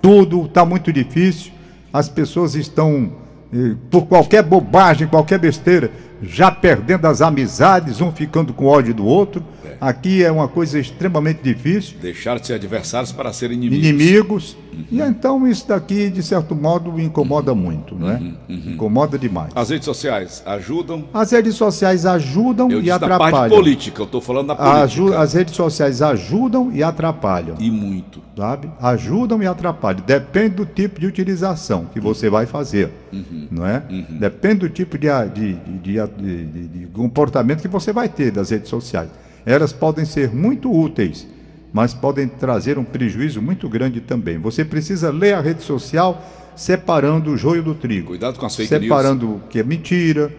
tudo 0.00 0.44
está 0.44 0.64
muito 0.64 0.92
difícil. 0.92 1.52
As 1.92 2.08
pessoas 2.08 2.54
estão, 2.54 3.12
eh, 3.52 3.74
por 3.90 4.06
qualquer 4.06 4.42
bobagem, 4.42 5.08
qualquer 5.08 5.38
besteira, 5.38 5.90
já 6.22 6.50
perdendo 6.50 7.06
as 7.06 7.22
amizades, 7.22 8.00
um 8.00 8.10
ficando 8.10 8.52
com 8.52 8.66
ódio 8.66 8.94
do 8.94 9.06
outro. 9.06 9.44
É. 9.64 9.76
Aqui 9.80 10.24
é 10.24 10.30
uma 10.30 10.48
coisa 10.48 10.78
extremamente 10.78 11.40
difícil. 11.42 11.98
Deixar 12.00 12.38
de 12.38 12.46
ser 12.46 12.54
adversários 12.54 13.12
para 13.12 13.32
ser 13.32 13.50
inimigos. 13.50 13.86
Inimigos. 13.86 14.56
Uhum. 14.72 14.84
E 14.90 15.00
então 15.00 15.46
isso 15.46 15.66
daqui, 15.66 16.08
de 16.10 16.22
certo 16.22 16.54
modo, 16.54 17.00
incomoda 17.00 17.52
uhum. 17.52 17.58
muito, 17.58 17.94
não 17.94 18.10
é? 18.10 18.14
Uhum. 18.14 18.36
uhum. 18.48 18.62
Incomoda 18.72 19.18
demais. 19.18 19.50
As 19.54 19.70
redes 19.70 19.84
sociais 19.84 20.42
ajudam? 20.46 21.04
As 21.12 21.30
redes 21.30 21.54
sociais 21.54 22.06
ajudam 22.06 22.70
eu 22.70 22.82
e 22.82 22.90
atrapalham. 22.90 23.32
Da 23.32 23.38
parte 23.38 23.54
política, 23.54 24.02
eu 24.02 24.06
estou 24.06 24.20
falando 24.20 24.48
da 24.48 24.56
política. 24.56 25.18
as 25.18 25.32
redes 25.32 25.54
sociais 25.54 26.02
ajudam 26.02 26.70
e 26.72 26.82
atrapalham. 26.82 27.56
E 27.58 27.70
muito. 27.70 28.22
Sabe? 28.36 28.70
Ajudam 28.80 29.42
e 29.42 29.46
atrapalham. 29.46 30.02
Depende 30.06 30.56
do 30.56 30.66
tipo 30.66 31.00
de 31.00 31.06
utilização 31.06 31.86
que 31.86 31.98
você 31.98 32.30
vai 32.30 32.46
fazer. 32.46 32.90
Uhum. 33.12 33.48
Não 33.50 33.66
é? 33.66 33.82
Uhum. 33.90 34.18
Depende 34.18 34.60
do 34.60 34.68
tipo 34.68 34.96
de, 34.96 35.08
de, 35.34 35.54
de, 35.54 36.07
de, 36.16 36.68
de 36.68 36.86
comportamento 36.86 37.60
que 37.60 37.68
você 37.68 37.92
vai 37.92 38.08
ter 38.08 38.30
das 38.30 38.50
redes 38.50 38.68
sociais. 38.68 39.08
Elas 39.44 39.72
podem 39.72 40.04
ser 40.04 40.34
muito 40.34 40.70
úteis 40.70 41.26
mas 41.72 41.92
podem 41.94 42.26
trazer 42.26 42.78
um 42.78 42.84
prejuízo 42.84 43.42
muito 43.42 43.68
grande 43.68 44.00
também. 44.00 44.38
Você 44.38 44.64
precisa 44.64 45.10
ler 45.10 45.34
a 45.34 45.40
rede 45.40 45.62
social 45.62 46.22
separando 46.56 47.32
o 47.32 47.36
joio 47.36 47.62
do 47.62 47.74
trigo. 47.74 48.08
Cuidado 48.08 48.38
com 48.38 48.46
as 48.46 48.56
fake 48.56 48.68
separando 48.68 49.26
news. 49.26 49.42
o 49.44 49.48
que 49.48 49.60
é 49.60 49.62
mentira, 49.62 50.32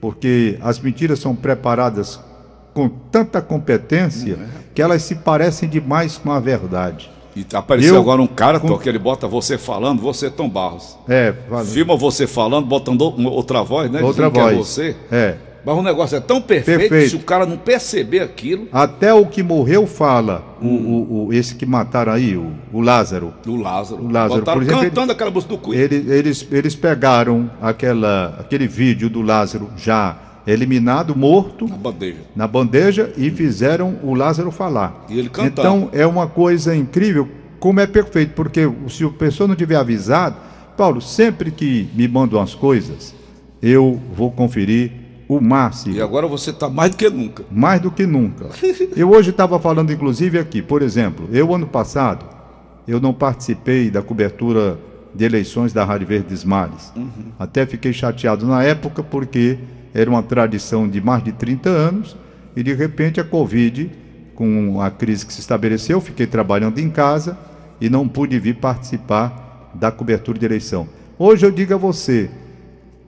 porque 0.00 0.58
as 0.60 0.78
mentiras 0.78 1.18
são 1.18 1.34
preparadas 1.34 2.20
com 2.74 2.88
tanta 2.88 3.40
competência 3.40 4.34
é. 4.34 4.46
que 4.74 4.82
elas 4.82 5.02
se 5.02 5.14
parecem 5.14 5.68
demais 5.68 6.18
com 6.18 6.30
a 6.30 6.40
verdade. 6.40 7.10
E 7.36 7.44
apareceu 7.52 7.94
Eu, 7.94 8.00
agora 8.00 8.22
um 8.22 8.26
cara 8.26 8.60
com... 8.60 8.78
que 8.78 8.88
ele 8.88 8.98
bota 8.98 9.26
você 9.26 9.58
falando, 9.58 10.00
você 10.00 10.30
Tom 10.30 10.48
Barros. 10.48 10.96
É. 11.08 11.34
Filma 11.72 11.96
você 11.96 12.26
falando, 12.26 12.66
botando 12.66 13.02
outra 13.02 13.62
voz, 13.62 13.90
né? 13.90 14.02
Outra 14.02 14.30
Dizendo 14.30 14.40
voz. 14.40 14.54
Que 14.54 14.54
é 14.54 14.92
você. 14.92 14.96
É. 15.10 15.34
Mas 15.64 15.78
o 15.78 15.82
negócio 15.82 16.16
é 16.16 16.20
tão 16.20 16.42
perfeito, 16.42 16.78
perfeito. 16.78 17.10
se 17.10 17.16
o 17.16 17.20
cara 17.20 17.46
não 17.46 17.56
perceber 17.56 18.20
aquilo. 18.20 18.68
Até 18.70 19.14
o 19.14 19.24
que 19.24 19.42
morreu 19.42 19.86
fala, 19.86 20.44
hum. 20.60 20.68
o, 20.68 21.14
o, 21.14 21.26
o, 21.26 21.32
esse 21.32 21.54
que 21.54 21.64
mataram 21.64 22.12
aí, 22.12 22.36
o, 22.36 22.52
o 22.70 22.80
Lázaro. 22.80 23.32
O 23.46 23.56
Lázaro. 23.56 24.02
O 24.02 24.12
Lázaro, 24.12 24.40
Botaram 24.40 24.58
por 24.58 24.66
exemplo, 24.66 24.84
cantando 24.84 25.06
ele, 25.06 25.12
aquela 25.12 25.30
música 25.30 25.54
do 25.54 25.58
Queen. 25.58 25.80
Ele, 25.80 26.12
eles, 26.12 26.46
eles 26.50 26.76
pegaram 26.76 27.50
aquela, 27.62 28.36
aquele 28.38 28.68
vídeo 28.68 29.08
do 29.08 29.22
Lázaro 29.22 29.70
já 29.76 30.18
eliminado, 30.46 31.16
morto. 31.16 31.66
Na 31.66 31.76
bandeja. 31.76 32.18
Na 32.36 32.46
bandeja 32.46 33.12
e 33.16 33.30
fizeram 33.30 33.98
o 34.02 34.14
Lázaro 34.14 34.50
falar. 34.50 35.06
E 35.08 35.18
ele 35.18 35.28
cantando. 35.28 35.50
Então 35.52 35.90
é 35.92 36.06
uma 36.06 36.26
coisa 36.26 36.74
incrível, 36.76 37.28
como 37.58 37.80
é 37.80 37.86
perfeito, 37.86 38.34
porque 38.34 38.70
se 38.88 39.04
o 39.04 39.12
pessoa 39.12 39.48
não 39.48 39.54
tiver 39.54 39.76
avisado, 39.76 40.36
Paulo, 40.76 41.00
sempre 41.00 41.50
que 41.50 41.88
me 41.94 42.06
mandam 42.08 42.40
as 42.40 42.54
coisas, 42.54 43.14
eu 43.62 44.00
vou 44.14 44.30
conferir 44.30 44.92
o 45.28 45.40
máximo. 45.40 45.94
E 45.94 46.02
agora 46.02 46.26
você 46.26 46.50
está 46.50 46.68
mais 46.68 46.90
do 46.90 46.96
que 46.96 47.08
nunca. 47.08 47.44
Mais 47.50 47.80
do 47.80 47.90
que 47.90 48.06
nunca. 48.06 48.50
eu 48.96 49.10
hoje 49.10 49.30
estava 49.30 49.58
falando, 49.58 49.92
inclusive, 49.92 50.38
aqui, 50.38 50.60
por 50.60 50.82
exemplo, 50.82 51.28
eu 51.32 51.54
ano 51.54 51.66
passado, 51.66 52.26
eu 52.86 53.00
não 53.00 53.14
participei 53.14 53.90
da 53.90 54.02
cobertura 54.02 54.78
de 55.14 55.24
eleições 55.24 55.72
da 55.72 55.84
Rádio 55.84 56.08
Verdes 56.08 56.44
Mares. 56.44 56.92
Uhum. 56.96 57.32
Até 57.38 57.64
fiquei 57.64 57.92
chateado 57.92 58.46
na 58.46 58.62
época, 58.62 59.02
porque 59.02 59.58
era 59.94 60.10
uma 60.10 60.22
tradição 60.22 60.88
de 60.88 61.00
mais 61.00 61.22
de 61.22 61.32
30 61.32 61.70
anos, 61.70 62.16
e 62.56 62.62
de 62.62 62.74
repente 62.74 63.20
a 63.20 63.24
Covid, 63.24 63.90
com 64.34 64.80
a 64.80 64.90
crise 64.90 65.24
que 65.24 65.32
se 65.32 65.40
estabeleceu, 65.40 66.00
fiquei 66.00 66.26
trabalhando 66.26 66.78
em 66.80 66.90
casa 66.90 67.38
e 67.80 67.88
não 67.88 68.06
pude 68.06 68.38
vir 68.38 68.56
participar 68.56 69.70
da 69.74 69.90
cobertura 69.90 70.38
de 70.38 70.44
eleição. 70.44 70.88
Hoje 71.18 71.46
eu 71.46 71.50
digo 71.50 71.72
a 71.72 71.76
você, 71.76 72.28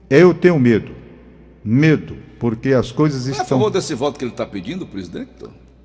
eu 0.09 0.33
tenho 0.33 0.57
medo 0.57 0.97
medo, 1.67 2.15
porque 2.39 2.69
as 2.69 2.93
coisas 2.93 3.27
estão. 3.27 3.43
É 3.43 3.45
a 3.45 3.45
favor 3.45 3.69
desse 3.69 3.93
voto 3.93 4.17
que 4.17 4.23
ele 4.23 4.31
está 4.31 4.45
pedindo, 4.45 4.87
presidente? 4.87 5.29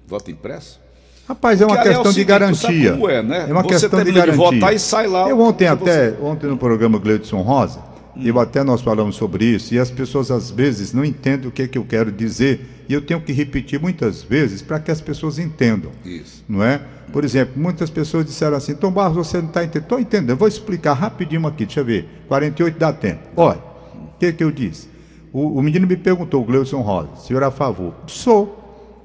Voto 0.07 0.31
impresso? 0.31 0.81
Rapaz, 1.27 1.61
é 1.61 1.67
uma 1.67 1.75
porque, 1.75 1.89
questão 1.89 2.03
é 2.03 2.15
seguinte, 2.15 2.25
de 2.25 2.25
garantia. 2.25 2.99
É, 3.11 3.23
né? 3.23 3.47
É 3.49 3.53
uma 3.53 3.63
você 3.63 3.69
questão 3.69 4.05
de 4.05 4.13
garantia. 4.13 4.33
De 4.33 4.37
votar 4.37 4.75
e 4.75 4.79
sai 4.79 5.09
lá. 5.09 5.29
Eu 5.29 5.41
ontem 5.41 5.67
até, 5.67 6.11
você... 6.11 6.23
ontem 6.23 6.47
no 6.47 6.57
programa 6.57 6.99
Gleudson 6.99 7.41
Rosa, 7.41 7.81
hum. 8.17 8.23
eu 8.25 8.39
até 8.39 8.63
nós 8.63 8.81
falamos 8.81 9.17
sobre 9.17 9.45
isso, 9.45 9.75
e 9.75 9.79
as 9.79 9.91
pessoas 9.91 10.31
às 10.31 10.51
vezes 10.51 10.93
não 10.93 11.05
entendem 11.05 11.49
o 11.49 11.53
que 11.53 11.63
é 11.63 11.69
que 11.69 11.79
eu 11.79 11.85
quero 11.85 12.11
dizer, 12.11 12.85
e 12.89 12.93
eu 12.95 13.01
tenho 13.01 13.21
que 13.21 13.33
repetir 13.33 13.81
muitas 13.81 14.23
vezes 14.23 14.63
para 14.63 14.79
que 14.79 14.91
as 14.91 15.01
pessoas 15.01 15.39
entendam. 15.39 15.93
Isso. 16.05 16.45
Não 16.49 16.63
é? 16.63 16.81
Por 17.13 17.25
exemplo, 17.25 17.55
muitas 17.57 17.91
pessoas 17.91 18.25
disseram 18.25 18.57
assim, 18.57 18.75
Tom 18.75 18.91
Barros, 18.91 19.29
você 19.29 19.39
não 19.39 19.49
está 19.49 19.63
entendendo. 19.63 19.83
Estou 19.83 20.01
entendendo, 20.01 20.31
eu 20.31 20.37
vou 20.37 20.49
explicar 20.49 20.95
rapidinho 20.95 21.47
aqui, 21.47 21.67
deixa 21.67 21.81
eu 21.81 21.85
ver. 21.85 22.09
48 22.29 22.79
dá 22.79 22.93
tempo. 22.93 23.21
Olha, 23.37 23.59
o 23.95 24.19
que, 24.19 24.33
que 24.33 24.43
eu 24.43 24.51
disse? 24.51 24.89
O, 25.33 25.59
o 25.59 25.63
menino 25.63 25.87
me 25.87 25.97
perguntou, 25.97 26.43
o 26.43 26.45
Gleuson 26.45 26.81
Rosa, 26.81 27.17
senhor 27.17 27.43
é 27.43 27.47
a 27.47 27.51
favor? 27.51 27.95
Sou. 28.07 28.59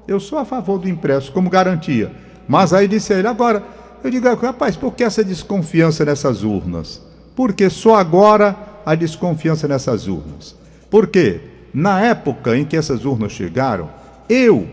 Eu 0.06 0.18
sou 0.18 0.38
a 0.38 0.44
favor 0.44 0.78
do 0.78 0.88
impresso 0.88 1.32
como 1.32 1.50
garantia. 1.50 2.10
Mas 2.48 2.72
aí 2.72 2.88
disse 2.88 3.12
ele, 3.12 3.28
agora, 3.28 3.62
eu 4.02 4.10
digo, 4.10 4.26
rapaz, 4.34 4.76
por 4.76 4.94
que 4.94 5.04
essa 5.04 5.22
desconfiança 5.22 6.04
nessas 6.04 6.42
urnas? 6.42 7.02
Porque 7.36 7.68
só 7.68 7.94
agora 7.94 8.56
a 8.88 8.94
desconfiança 8.94 9.68
nessas 9.68 10.08
urnas. 10.08 10.56
Por 10.88 11.08
quê? 11.08 11.40
Na 11.74 12.00
época 12.00 12.56
em 12.56 12.64
que 12.64 12.74
essas 12.74 13.04
urnas 13.04 13.32
chegaram, 13.32 13.90
eu, 14.26 14.66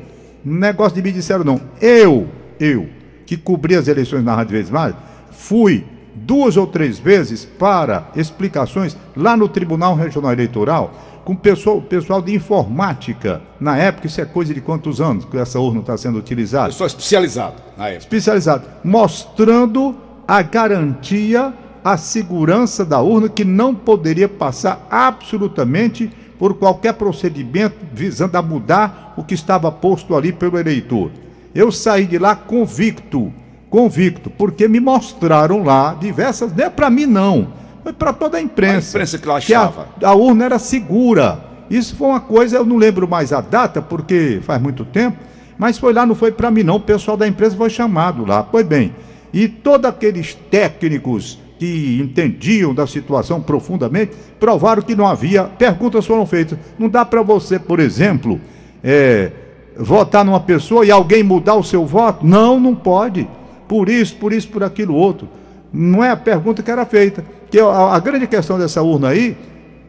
negócio 0.43 0.95
de 0.95 1.01
me 1.01 1.11
disseram 1.11 1.43
não, 1.43 1.59
eu, 1.81 2.25
eu, 2.57 2.87
que 3.25 3.35
cobri 3.35 3.75
as 3.75 3.89
eleições 3.89 4.23
na 4.23 4.33
Rádio 4.33 4.53
Vezes 4.53 4.71
Mais, 4.71 4.95
fui 5.31 5.83
duas 6.15 6.55
ou 6.55 6.65
três 6.65 6.97
vezes 6.97 7.43
para 7.43 8.09
explicações 8.15 8.95
lá 9.17 9.35
no 9.35 9.49
Tribunal 9.49 9.95
Regional 9.95 10.31
Eleitoral 10.31 10.93
com 11.25 11.33
o 11.33 11.37
pessoal, 11.37 11.81
pessoal 11.81 12.21
de 12.21 12.33
informática. 12.33 13.41
Na 13.59 13.77
época, 13.77 14.07
isso 14.07 14.21
é 14.21 14.25
coisa 14.25 14.53
de 14.53 14.61
quantos 14.61 15.01
anos 15.01 15.25
que 15.25 15.37
essa 15.37 15.59
urna 15.59 15.81
está 15.81 15.97
sendo 15.97 16.17
utilizada? 16.17 16.67
Pessoal 16.67 16.87
especializado 16.87 17.55
na 17.75 17.89
época. 17.89 18.03
Especializado. 18.03 18.65
Mostrando 18.81 19.93
a 20.25 20.41
garantia, 20.41 21.53
a 21.85 21.97
segurança 21.97 22.83
da 22.83 22.99
urna, 22.99 23.29
que 23.29 23.45
não 23.45 23.75
poderia 23.75 24.27
passar 24.27 24.87
absolutamente 24.89 26.11
por 26.39 26.55
qualquer 26.55 26.95
procedimento 26.95 27.75
visando 27.93 28.35
a 28.35 28.41
mudar 28.41 29.13
o 29.15 29.23
que 29.23 29.35
estava 29.35 29.71
posto 29.71 30.15
ali 30.15 30.33
pelo 30.33 30.57
eleitor. 30.57 31.11
Eu 31.53 31.71
saí 31.71 32.07
de 32.07 32.17
lá 32.17 32.35
convicto, 32.35 33.31
convicto, 33.69 34.31
porque 34.31 34.67
me 34.67 34.79
mostraram 34.79 35.63
lá 35.63 35.93
diversas, 35.93 36.51
não 36.51 36.65
é 36.65 36.71
para 36.71 36.89
mim 36.89 37.05
não, 37.05 37.49
foi 37.83 37.93
para 37.93 38.11
toda 38.11 38.39
a 38.39 38.41
imprensa. 38.41 38.87
A 38.87 38.89
imprensa 38.89 39.19
que 39.19 39.29
achava. 39.29 39.87
Que 39.99 40.05
a, 40.05 40.09
a, 40.09 40.15
urna 40.15 40.45
era 40.45 40.57
segura. 40.57 41.39
Isso 41.69 41.95
foi 41.95 42.07
uma 42.07 42.19
coisa, 42.19 42.57
eu 42.57 42.65
não 42.65 42.77
lembro 42.77 43.07
mais 43.07 43.31
a 43.31 43.41
data, 43.41 43.79
porque 43.79 44.39
faz 44.41 44.59
muito 44.59 44.83
tempo, 44.85 45.19
mas 45.55 45.77
foi 45.77 45.93
lá, 45.93 46.03
não 46.03 46.15
foi 46.15 46.31
para 46.31 46.49
mim 46.49 46.63
não, 46.63 46.77
o 46.77 46.79
pessoal 46.79 47.15
da 47.15 47.27
empresa 47.27 47.55
foi 47.55 47.69
chamado 47.69 48.25
lá. 48.25 48.41
Pois 48.41 48.65
bem, 48.65 48.95
e 49.31 49.47
todos 49.47 49.87
aqueles 49.87 50.33
técnicos 50.49 51.44
que 51.57 51.99
entendiam 52.01 52.73
da 52.73 52.85
situação 52.85 53.41
profundamente, 53.41 54.11
provaram 54.39 54.81
que 54.81 54.95
não 54.95 55.07
havia. 55.07 55.43
Perguntas 55.43 56.05
foram 56.05 56.25
feitas. 56.25 56.57
Não 56.77 56.89
dá 56.89 57.05
para 57.05 57.21
você, 57.21 57.57
por 57.57 57.79
exemplo, 57.79 58.39
é, 58.83 59.31
votar 59.77 60.25
numa 60.25 60.39
pessoa 60.39 60.85
e 60.85 60.91
alguém 60.91 61.23
mudar 61.23 61.55
o 61.55 61.63
seu 61.63 61.85
voto? 61.85 62.25
Não, 62.25 62.59
não 62.59 62.75
pode. 62.75 63.27
Por 63.67 63.89
isso, 63.89 64.15
por 64.17 64.33
isso, 64.33 64.47
por 64.49 64.63
aquilo 64.63 64.93
outro. 64.93 65.27
Não 65.71 66.03
é 66.03 66.09
a 66.09 66.17
pergunta 66.17 66.61
que 66.61 66.71
era 66.71 66.85
feita. 66.85 67.23
Que 67.49 67.59
a, 67.59 67.67
a 67.67 67.99
grande 67.99 68.27
questão 68.27 68.59
dessa 68.59 68.81
urna 68.81 69.09
aí 69.09 69.37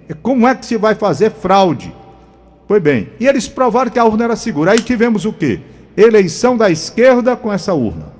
é 0.08 0.14
como 0.14 0.46
é 0.46 0.54
que 0.54 0.64
se 0.64 0.76
vai 0.76 0.94
fazer 0.94 1.30
fraude. 1.30 1.92
Pois 2.68 2.82
bem, 2.82 3.08
e 3.20 3.26
eles 3.26 3.49
provaram 3.49 3.90
que 3.90 3.99
a 3.99 4.04
urna 4.04 4.25
era 4.25 4.37
segura. 4.37 4.73
Aí 4.73 4.80
tivemos 4.80 5.25
o 5.25 5.32
quê? 5.32 5.61
Eleição 5.96 6.56
da 6.56 6.70
esquerda 6.70 7.37
com 7.37 7.52
essa 7.52 7.75
urna. 7.75 8.12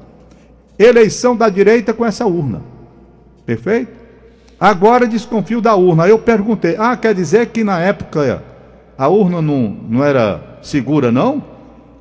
Eleição 0.79 1.37
da 1.37 1.49
direita 1.49 1.93
com 1.93 2.05
essa 2.05 2.26
urna. 2.26 2.62
Perfeito? 3.47 3.93
Agora 4.59 5.07
desconfio 5.07 5.61
da 5.61 5.75
urna. 5.75 6.09
Eu 6.09 6.19
perguntei: 6.19 6.76
ah, 6.79 6.97
quer 6.97 7.15
dizer 7.15 7.47
que 7.47 7.62
na 7.62 7.79
época 7.79 8.43
a 8.99 9.09
urna 9.09 9.41
não, 9.41 9.76
não 9.88 10.05
era 10.05 10.59
segura, 10.62 11.12
não? 11.12 11.43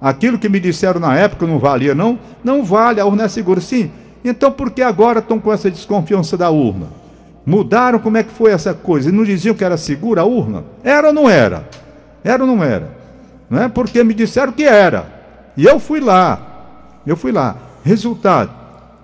Aquilo 0.01 0.39
que 0.39 0.49
me 0.49 0.59
disseram 0.59 0.99
na 0.99 1.15
época 1.15 1.45
não 1.45 1.59
valia, 1.59 1.93
não? 1.93 2.17
Não 2.43 2.63
vale, 2.63 2.99
a 2.99 3.05
urna 3.05 3.23
é 3.23 3.27
segura. 3.27 3.61
Sim, 3.61 3.91
então 4.23 4.51
por 4.51 4.71
que 4.71 4.81
agora 4.81 5.19
estão 5.19 5.39
com 5.39 5.53
essa 5.53 5.69
desconfiança 5.69 6.37
da 6.37 6.49
urna? 6.49 6.87
Mudaram 7.45 7.99
como 7.99 8.17
é 8.17 8.23
que 8.23 8.31
foi 8.31 8.51
essa 8.51 8.73
coisa? 8.73 9.09
E 9.09 9.11
não 9.11 9.23
diziam 9.23 9.53
que 9.53 9.63
era 9.63 9.77
segura 9.77 10.21
a 10.21 10.25
urna? 10.25 10.63
Era 10.83 11.07
ou 11.07 11.13
não 11.13 11.29
era? 11.29 11.67
Era 12.23 12.43
ou 12.43 12.47
não 12.47 12.63
era? 12.63 12.89
Não 13.49 13.61
é? 13.61 13.67
Porque 13.69 14.03
me 14.03 14.13
disseram 14.13 14.51
que 14.51 14.63
era. 14.63 15.05
E 15.55 15.65
eu 15.65 15.79
fui 15.79 15.99
lá. 15.99 16.39
Eu 17.05 17.15
fui 17.15 17.31
lá. 17.31 17.55
Resultado: 17.83 18.49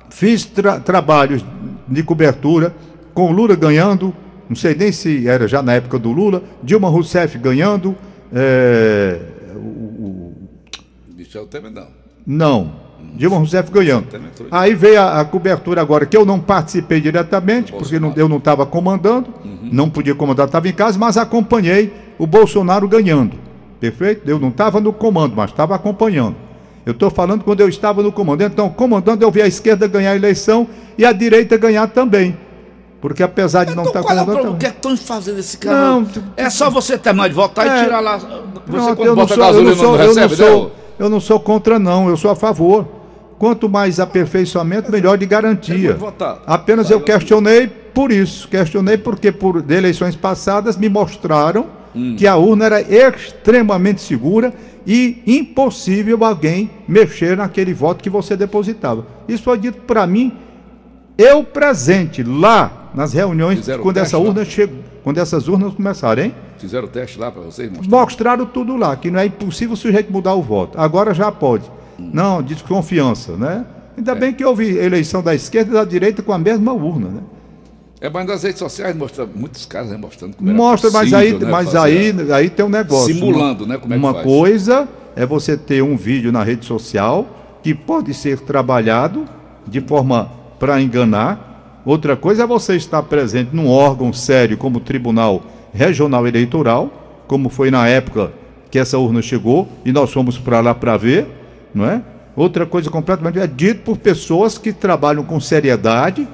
fiz 0.09 0.45
tra 0.45 0.79
trabalhos 0.79 1.45
de 1.91 2.03
cobertura 2.03 2.73
com 3.13 3.29
o 3.29 3.31
Lula 3.31 3.55
ganhando. 3.55 4.13
Não 4.47 4.55
sei 4.55 4.73
nem 4.75 4.91
se 4.91 5.27
era 5.27 5.47
já 5.47 5.61
na 5.61 5.73
época 5.73 5.99
do 5.99 6.11
Lula. 6.11 6.43
Dilma 6.63 6.89
Rousseff 6.89 7.37
ganhando. 7.37 7.95
É, 8.33 9.19
o, 9.55 9.59
o, 9.59 10.33
Michel 11.15 11.45
Temer 11.47 11.71
não. 11.71 11.87
Não. 12.25 12.81
Dilma 13.15 13.37
Rousseff 13.37 13.71
ganhando. 13.71 14.07
Aí 14.49 14.73
veio 14.73 14.99
a, 14.99 15.21
a, 15.21 15.25
cobertura 15.25 15.81
agora, 15.81 16.05
que 16.05 16.15
eu 16.15 16.25
não 16.25 16.39
participei 16.39 17.01
diretamente, 17.01 17.71
porque 17.71 17.99
não, 17.99 18.13
eu 18.15 18.29
não 18.29 18.37
estava 18.37 18.65
comandando, 18.65 19.29
uhum. 19.43 19.69
não 19.71 19.89
podia 19.89 20.15
comandar, 20.15 20.45
estava 20.45 20.67
em 20.69 20.73
casa, 20.73 20.97
mas 20.97 21.17
acompanhei 21.17 21.93
o 22.17 22.25
Bolsonaro 22.25 22.87
ganhando. 22.87 23.37
Perfeito? 23.79 24.29
Eu 24.29 24.39
não 24.39 24.49
estava 24.49 24.79
no 24.79 24.93
comando, 24.93 25.35
mas 25.35 25.49
estava 25.49 25.75
acompanhando. 25.75 26.35
Eu 26.85 26.93
estou 26.93 27.09
falando 27.09 27.43
quando 27.43 27.61
eu 27.61 27.69
estava 27.69 28.01
no 28.01 28.11
comando. 28.11 28.41
Então, 28.41 28.69
comandando, 28.69 29.23
eu 29.23 29.31
vi 29.31 29.41
a 29.41 29.47
esquerda 29.47 29.87
ganhar 29.87 30.11
a 30.11 30.15
eleição 30.15 30.67
e 30.97 31.05
a 31.05 31.11
direita 31.11 31.57
ganhar 31.57 31.87
também. 31.87 32.37
Porque 32.99 33.23
apesar 33.23 33.65
de 33.65 33.71
então, 33.71 33.83
não 33.83 33.89
estar 33.89 34.03
tá 34.03 34.07
comandando. 34.07 34.51
O 34.51 34.57
que 34.57 34.65
é 34.65 34.69
que 34.69 34.75
estão 34.75 34.95
fazendo 34.95 35.39
esse 35.39 35.57
cara? 35.57 35.75
Não, 35.75 36.07
é 36.37 36.49
só 36.49 36.69
você 36.69 36.97
terminar 36.97 37.29
de 37.29 37.33
votar 37.33 37.65
é, 37.65 37.81
e 37.81 37.83
tirar 37.83 37.99
lá. 37.99 38.17
Você 38.17 38.29
não, 38.67 38.95
quando 38.95 39.15
bota 39.15 39.33
sou, 39.33 39.43
gasolina 39.43 39.71
eu 39.71 39.75
não, 39.75 39.83
sou, 39.83 39.91
não 39.91 39.97
recebe, 39.97 40.21
eu 40.21 40.29
não 40.29 40.35
sou, 40.37 40.71
eu 40.99 41.09
não 41.09 41.19
sou 41.19 41.39
contra, 41.39 41.79
não, 41.79 42.09
eu 42.09 42.17
sou 42.17 42.29
a 42.29 42.35
favor. 42.35 42.87
Quanto 43.39 43.67
mais 43.67 43.99
aperfeiçoamento, 43.99 44.91
melhor 44.91 45.17
de 45.17 45.25
garantia. 45.25 45.97
Apenas 46.45 46.91
eu 46.91 47.01
questionei 47.01 47.65
por 47.67 48.11
isso. 48.11 48.47
Questionei 48.47 48.99
porque 48.99 49.31
por 49.31 49.65
eleições 49.67 50.15
passadas 50.15 50.77
me 50.77 50.87
mostraram 50.87 51.80
hum. 51.95 52.15
que 52.17 52.27
a 52.27 52.35
urna 52.35 52.65
era 52.65 52.81
extremamente 52.81 54.01
segura 54.01 54.53
e 54.85 55.21
impossível 55.25 56.23
alguém 56.23 56.69
mexer 56.87 57.37
naquele 57.37 57.73
voto 57.73 58.03
que 58.03 58.09
você 58.09 58.35
depositava. 58.35 59.05
Isso 59.27 59.43
foi 59.43 59.57
dito 59.57 59.81
para 59.81 60.05
mim, 60.07 60.33
eu 61.17 61.43
presente 61.43 62.23
lá 62.23 62.89
nas 62.93 63.13
reuniões 63.13 63.59
Fizeram 63.59 63.83
quando 63.83 63.97
essa 63.97 64.17
urna 64.17 64.43
chegou, 64.43 64.79
quando 65.03 65.17
essas 65.17 65.47
urnas 65.47 65.73
começaram, 65.73 66.23
hein? 66.23 66.35
Fizeram 66.57 66.87
o 66.87 66.89
teste 66.89 67.19
lá 67.19 67.31
para 67.31 67.41
vocês 67.41 67.71
mostrar? 67.71 67.89
Mostraram 67.89 68.45
tudo 68.45 68.75
lá, 68.75 68.95
que 68.95 69.09
não 69.09 69.19
é 69.19 69.25
impossível 69.25 69.73
o 69.73 69.77
sujeito 69.77 70.11
mudar 70.11 70.33
o 70.33 70.41
voto. 70.41 70.79
Agora 70.79 71.13
já 71.13 71.31
pode. 71.31 71.69
Não, 71.97 72.41
desconfiança, 72.41 73.37
né? 73.37 73.65
Ainda 73.97 74.13
é. 74.13 74.15
bem 74.15 74.33
que 74.33 74.43
houve 74.43 74.77
eleição 74.77 75.21
da 75.21 75.35
esquerda 75.35 75.71
e 75.71 75.73
da 75.73 75.85
direita 75.85 76.23
com 76.23 76.33
a 76.33 76.37
mesma 76.37 76.73
urna, 76.73 77.09
né? 77.09 77.21
É, 78.01 78.09
mas 78.09 78.25
nas 78.25 78.41
redes 78.41 78.57
sociais 78.57 78.95
mostra 78.95 79.27
muitos 79.27 79.65
caras 79.65 79.91
né, 79.91 79.97
mostrando 79.97 80.35
como 80.35 80.51
Mostra, 80.51 80.89
possível, 80.89 81.11
mas 81.11 81.13
aí, 81.13 81.33
né, 81.33 81.51
mas 81.51 81.75
aí, 81.75 82.33
aí 82.33 82.49
tem 82.49 82.65
um 82.65 82.69
negócio. 82.69 83.13
Simulando, 83.13 83.63
uma, 83.63 83.75
né? 83.75 83.79
Como 83.79 83.93
é 83.93 83.97
uma 83.97 84.13
coisa 84.15 84.89
é 85.15 85.25
você 85.25 85.55
ter 85.55 85.83
um 85.83 85.95
vídeo 85.95 86.31
na 86.31 86.43
rede 86.43 86.65
social 86.65 87.59
que 87.61 87.75
pode 87.75 88.13
ser 88.13 88.39
trabalhado 88.39 89.25
de 89.67 89.79
forma 89.81 90.31
para 90.59 90.81
enganar. 90.81 91.81
Outra 91.85 92.15
coisa 92.17 92.43
é 92.43 92.47
você 92.47 92.75
estar 92.75 93.03
presente 93.03 93.55
num 93.55 93.69
órgão 93.69 94.11
sério 94.11 94.57
como 94.57 94.77
o 94.77 94.81
Tribunal 94.81 95.43
Regional 95.73 96.27
Eleitoral, 96.27 97.23
como 97.27 97.49
foi 97.49 97.69
na 97.69 97.87
época 97.87 98.31
que 98.69 98.79
essa 98.79 98.97
urna 98.97 99.21
chegou 99.21 99.67
e 99.85 99.91
nós 99.91 100.11
fomos 100.11 100.37
para 100.37 100.59
lá 100.59 100.73
para 100.73 100.97
ver 100.97 101.27
não 101.73 101.85
é? 101.85 102.01
Outra 102.35 102.65
coisa 102.65 102.89
completamente 102.89 103.39
é 103.39 103.47
dito 103.47 103.81
por 103.81 103.97
pessoas 103.97 104.57
que 104.57 104.71
trabalham 104.71 105.23
com 105.23 105.39
seriedade, 105.39 106.27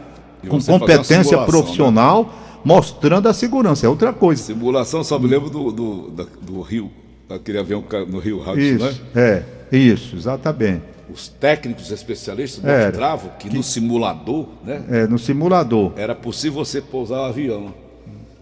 e 0.44 0.48
com 0.48 0.62
competência 0.62 1.38
né? 1.38 1.46
profissional, 1.46 2.24
né? 2.24 2.30
mostrando 2.64 3.28
a 3.28 3.34
segurança. 3.34 3.86
É 3.86 3.90
outra 3.90 4.14
coisa. 4.14 4.44
Simulação, 4.44 5.04
só 5.04 5.18
me 5.18 5.28
lembro 5.28 5.50
do, 5.50 5.72
do, 5.72 6.12
do 6.42 6.62
Rio, 6.62 6.92
aquele 7.30 7.58
avião 7.58 7.84
no 8.08 8.20
Rio 8.20 8.40
Hudson, 8.40 8.58
isso, 8.58 8.86
né? 8.86 8.96
É, 9.16 9.44
isso, 9.76 10.16
exatamente. 10.16 10.84
Os 11.10 11.30
técnicos 11.30 11.90
especialistas 11.90 12.64
mostravam 12.64 13.32
que, 13.40 13.50
que, 13.50 13.56
no 13.56 13.64
simulador, 13.64 14.48
né? 14.64 14.84
É, 14.90 15.08
no 15.08 15.18
simulador. 15.18 15.94
Era 15.96 16.14
possível 16.14 16.66
você 16.66 16.82
pousar 16.82 17.20
o 17.22 17.24
avião. 17.24 17.74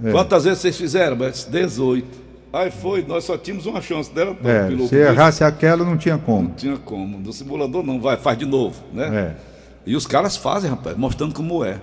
É. 0.03 0.11
Quantas 0.11 0.43
vezes 0.43 0.59
vocês 0.59 0.75
fizeram? 0.75 1.15
18. 1.17 2.25
Aí 2.51 2.71
foi, 2.71 3.03
nós 3.05 3.25
só 3.25 3.37
tínhamos 3.37 3.65
uma 3.65 3.81
chance 3.81 4.11
dela. 4.13 4.35
É, 4.43 4.87
se 4.87 4.95
errasse 4.95 5.43
aquela, 5.43 5.83
não 5.83 5.97
tinha 5.97 6.17
como. 6.17 6.47
Não 6.47 6.55
tinha 6.55 6.77
como. 6.77 7.19
No 7.19 7.33
simulador 7.33 7.83
não, 7.83 7.99
vai, 7.99 8.17
faz 8.17 8.37
de 8.37 8.45
novo, 8.45 8.81
né? 8.93 9.35
É. 9.41 9.54
E 9.85 9.95
os 9.95 10.07
caras 10.07 10.35
fazem, 10.35 10.69
rapaz, 10.69 10.97
mostrando 10.97 11.33
como 11.33 11.63
é. 11.63 11.79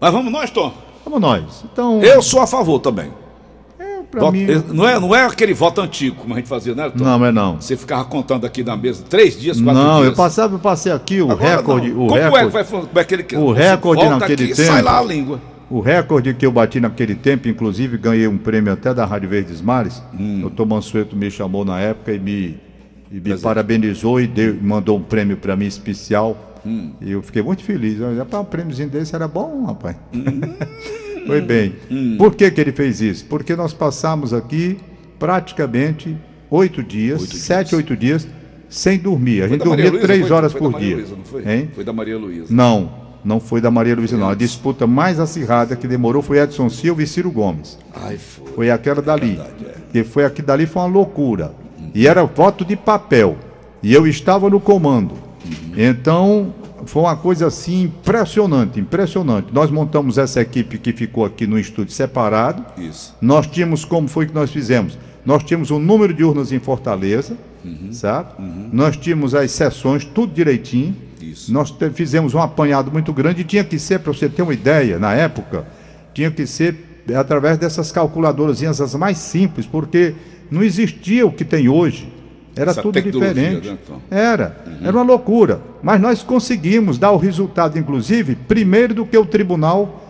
Mas 0.00 0.12
vamos 0.12 0.32
nós, 0.32 0.50
Tom? 0.50 0.72
Vamos 1.04 1.20
nós. 1.20 1.64
Então... 1.72 2.00
Eu 2.02 2.22
sou 2.22 2.40
a 2.40 2.46
favor 2.46 2.78
também. 2.78 3.10
É, 3.78 4.00
pra 4.10 4.30
mim... 4.30 4.46
não, 4.72 4.88
é, 4.88 5.00
não 5.00 5.14
é 5.14 5.24
aquele 5.24 5.54
voto 5.54 5.80
antigo, 5.80 6.16
como 6.16 6.34
a 6.34 6.36
gente 6.36 6.48
fazia, 6.48 6.74
né, 6.74 6.90
Tom? 6.90 7.02
Não, 7.02 7.24
é 7.24 7.32
não. 7.32 7.60
Você 7.60 7.76
ficava 7.76 8.04
contando 8.04 8.46
aqui 8.46 8.62
na 8.62 8.76
mesa 8.76 9.04
três 9.08 9.38
dias, 9.38 9.60
quatro 9.60 9.74
não, 9.74 9.82
dias. 9.82 9.96
Não, 9.96 10.04
eu 10.04 10.14
passava, 10.14 10.54
eu 10.54 10.58
passei 10.58 10.92
aqui 10.92 11.20
o 11.20 11.30
Agora, 11.30 11.56
recorde. 11.56 11.90
O 11.90 11.94
como 11.94 12.14
recorde, 12.14 12.36
é 12.36 12.46
que 12.46 12.52
vai 12.52 12.64
como 12.64 12.88
é 12.94 13.00
aquele 13.00 13.26
O 13.36 13.52
recorde 13.52 14.08
naquele 14.08 14.44
aqui, 14.44 14.54
tempo. 14.54 14.68
sai 14.68 14.82
lá 14.82 14.98
a 14.98 15.02
língua. 15.02 15.40
O 15.68 15.80
recorde 15.80 16.32
que 16.32 16.46
eu 16.46 16.52
bati 16.52 16.78
naquele 16.78 17.16
tempo, 17.16 17.48
inclusive 17.48 17.98
ganhei 17.98 18.28
um 18.28 18.38
prêmio 18.38 18.72
até 18.72 18.94
da 18.94 19.04
Rádio 19.04 19.28
Verdes 19.28 19.60
Mares. 19.60 20.00
Hum. 20.14 20.38
O 20.38 20.40
doutor 20.42 20.66
Mansueto 20.66 21.16
me 21.16 21.28
chamou 21.28 21.64
na 21.64 21.80
época 21.80 22.12
e 22.12 22.20
me, 22.20 22.60
e 23.10 23.20
me 23.20 23.36
parabenizou 23.36 24.20
e 24.20 24.28
deu, 24.28 24.56
mandou 24.62 24.96
um 24.96 25.02
prêmio 25.02 25.36
para 25.36 25.56
mim 25.56 25.66
especial. 25.66 26.45
Hum. 26.66 26.92
E 27.00 27.12
eu 27.12 27.22
fiquei 27.22 27.42
muito 27.42 27.62
feliz. 27.62 27.98
Rapaz, 28.18 28.42
um 28.42 28.46
prêmiozinho 28.46 28.88
desse 28.88 29.14
era 29.14 29.28
bom, 29.28 29.64
rapaz. 29.66 29.96
Hum. 30.12 30.40
Foi 31.26 31.40
bem. 31.40 31.74
Hum. 31.90 32.16
Por 32.18 32.34
que, 32.34 32.50
que 32.50 32.60
ele 32.60 32.72
fez 32.72 33.00
isso? 33.00 33.24
Porque 33.26 33.54
nós 33.56 33.72
passamos 33.72 34.32
aqui 34.32 34.78
praticamente 35.18 36.16
oito 36.50 36.82
dias, 36.82 37.20
oito 37.20 37.36
sete, 37.36 37.68
dias. 37.70 37.78
oito 37.78 37.96
dias, 37.96 38.28
sem 38.68 38.98
dormir. 38.98 39.42
A 39.42 39.48
gente 39.48 39.64
dormia 39.64 39.90
Luiza, 39.90 40.06
três 40.06 40.26
foi, 40.26 40.36
horas 40.36 40.52
foi 40.52 40.60
por 40.60 40.78
dia. 40.78 40.96
Luiza, 40.96 41.16
não 41.16 41.24
foi? 41.24 41.48
Hein? 41.48 41.70
Foi 41.74 41.84
da 41.84 41.92
Maria 41.92 42.18
Luísa. 42.18 42.46
Não. 42.50 43.06
Não 43.24 43.40
foi 43.40 43.60
da 43.60 43.72
Maria 43.72 43.96
Luísa, 43.96 44.16
não. 44.16 44.28
A 44.28 44.36
disputa 44.36 44.86
mais 44.86 45.18
acirrada 45.18 45.74
que 45.74 45.88
demorou 45.88 46.22
foi 46.22 46.38
Edson 46.38 46.68
Silva 46.68 47.02
e 47.02 47.06
Ciro 47.08 47.30
Gomes. 47.30 47.76
Ai, 47.92 48.18
foi. 48.18 48.52
Foi 48.52 48.70
aquela 48.70 49.02
dali. 49.02 49.32
É 49.32 49.34
verdade, 49.34 49.66
é. 49.66 49.74
Que 49.92 50.04
foi 50.04 50.24
aqui 50.24 50.42
dali 50.42 50.64
foi 50.64 50.82
uma 50.82 50.88
loucura. 50.88 51.52
Uhum. 51.76 51.90
E 51.92 52.06
era 52.06 52.22
voto 52.24 52.64
de 52.64 52.76
papel. 52.76 53.36
E 53.82 53.92
eu 53.92 54.06
estava 54.06 54.48
no 54.48 54.60
comando. 54.60 55.25
Então, 55.76 56.52
foi 56.86 57.02
uma 57.02 57.16
coisa 57.16 57.46
assim 57.46 57.82
impressionante, 57.82 58.78
impressionante. 58.80 59.48
Nós 59.52 59.70
montamos 59.70 60.18
essa 60.18 60.40
equipe 60.40 60.78
que 60.78 60.92
ficou 60.92 61.24
aqui 61.24 61.46
no 61.46 61.58
estúdio 61.58 61.92
separado. 61.92 62.64
Isso. 62.78 63.14
Nós 63.20 63.46
tínhamos, 63.46 63.84
como 63.84 64.08
foi 64.08 64.26
que 64.26 64.34
nós 64.34 64.50
fizemos? 64.50 64.98
Nós 65.24 65.42
tínhamos 65.42 65.70
um 65.70 65.78
número 65.78 66.14
de 66.14 66.22
urnas 66.22 66.52
em 66.52 66.58
Fortaleza, 66.58 67.36
uhum. 67.64 67.92
sabe? 67.92 68.30
Uhum. 68.38 68.70
Nós 68.72 68.96
tínhamos 68.96 69.34
as 69.34 69.50
sessões, 69.50 70.04
tudo 70.04 70.32
direitinho. 70.32 70.94
Isso. 71.20 71.52
Nós 71.52 71.74
fizemos 71.94 72.34
um 72.34 72.40
apanhado 72.40 72.92
muito 72.92 73.12
grande 73.12 73.40
e 73.40 73.44
tinha 73.44 73.64
que 73.64 73.78
ser, 73.78 73.98
para 73.98 74.12
você 74.12 74.28
ter 74.28 74.42
uma 74.42 74.54
ideia, 74.54 74.98
na 74.98 75.12
época, 75.14 75.66
tinha 76.14 76.30
que 76.30 76.46
ser 76.46 77.02
através 77.14 77.58
dessas 77.58 77.92
calculadoras 77.92 78.62
as 78.62 78.94
mais 78.94 79.18
simples, 79.18 79.66
porque 79.66 80.14
não 80.50 80.62
existia 80.62 81.26
o 81.26 81.32
que 81.32 81.44
tem 81.44 81.68
hoje. 81.68 82.12
Era 82.56 82.70
Essa 82.70 82.82
tudo 82.82 83.00
diferente. 83.00 83.68
Né, 83.68 83.78
era, 84.10 84.56
uhum. 84.66 84.86
era 84.86 84.96
uma 84.96 85.04
loucura. 85.04 85.60
Mas 85.82 86.00
nós 86.00 86.22
conseguimos 86.22 86.98
dar 86.98 87.10
o 87.10 87.18
resultado, 87.18 87.78
inclusive, 87.78 88.34
primeiro 88.34 88.94
do 88.94 89.04
que 89.04 89.16
o 89.18 89.26
tribunal 89.26 90.02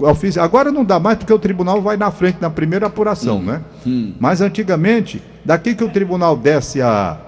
oficial. 0.00 0.44
Agora 0.44 0.72
não 0.72 0.84
dá 0.84 0.98
mais 0.98 1.18
porque 1.18 1.32
o 1.32 1.38
tribunal 1.38 1.80
vai 1.82 1.96
na 1.96 2.10
frente 2.10 2.38
na 2.40 2.50
primeira 2.50 2.86
apuração, 2.86 3.38
hum. 3.38 3.42
né? 3.42 3.60
Hum. 3.86 4.14
Mas 4.18 4.40
antigamente, 4.40 5.22
daqui 5.44 5.74
que 5.74 5.84
o 5.84 5.90
tribunal 5.90 6.36
desse 6.36 6.80
a, 6.80 7.18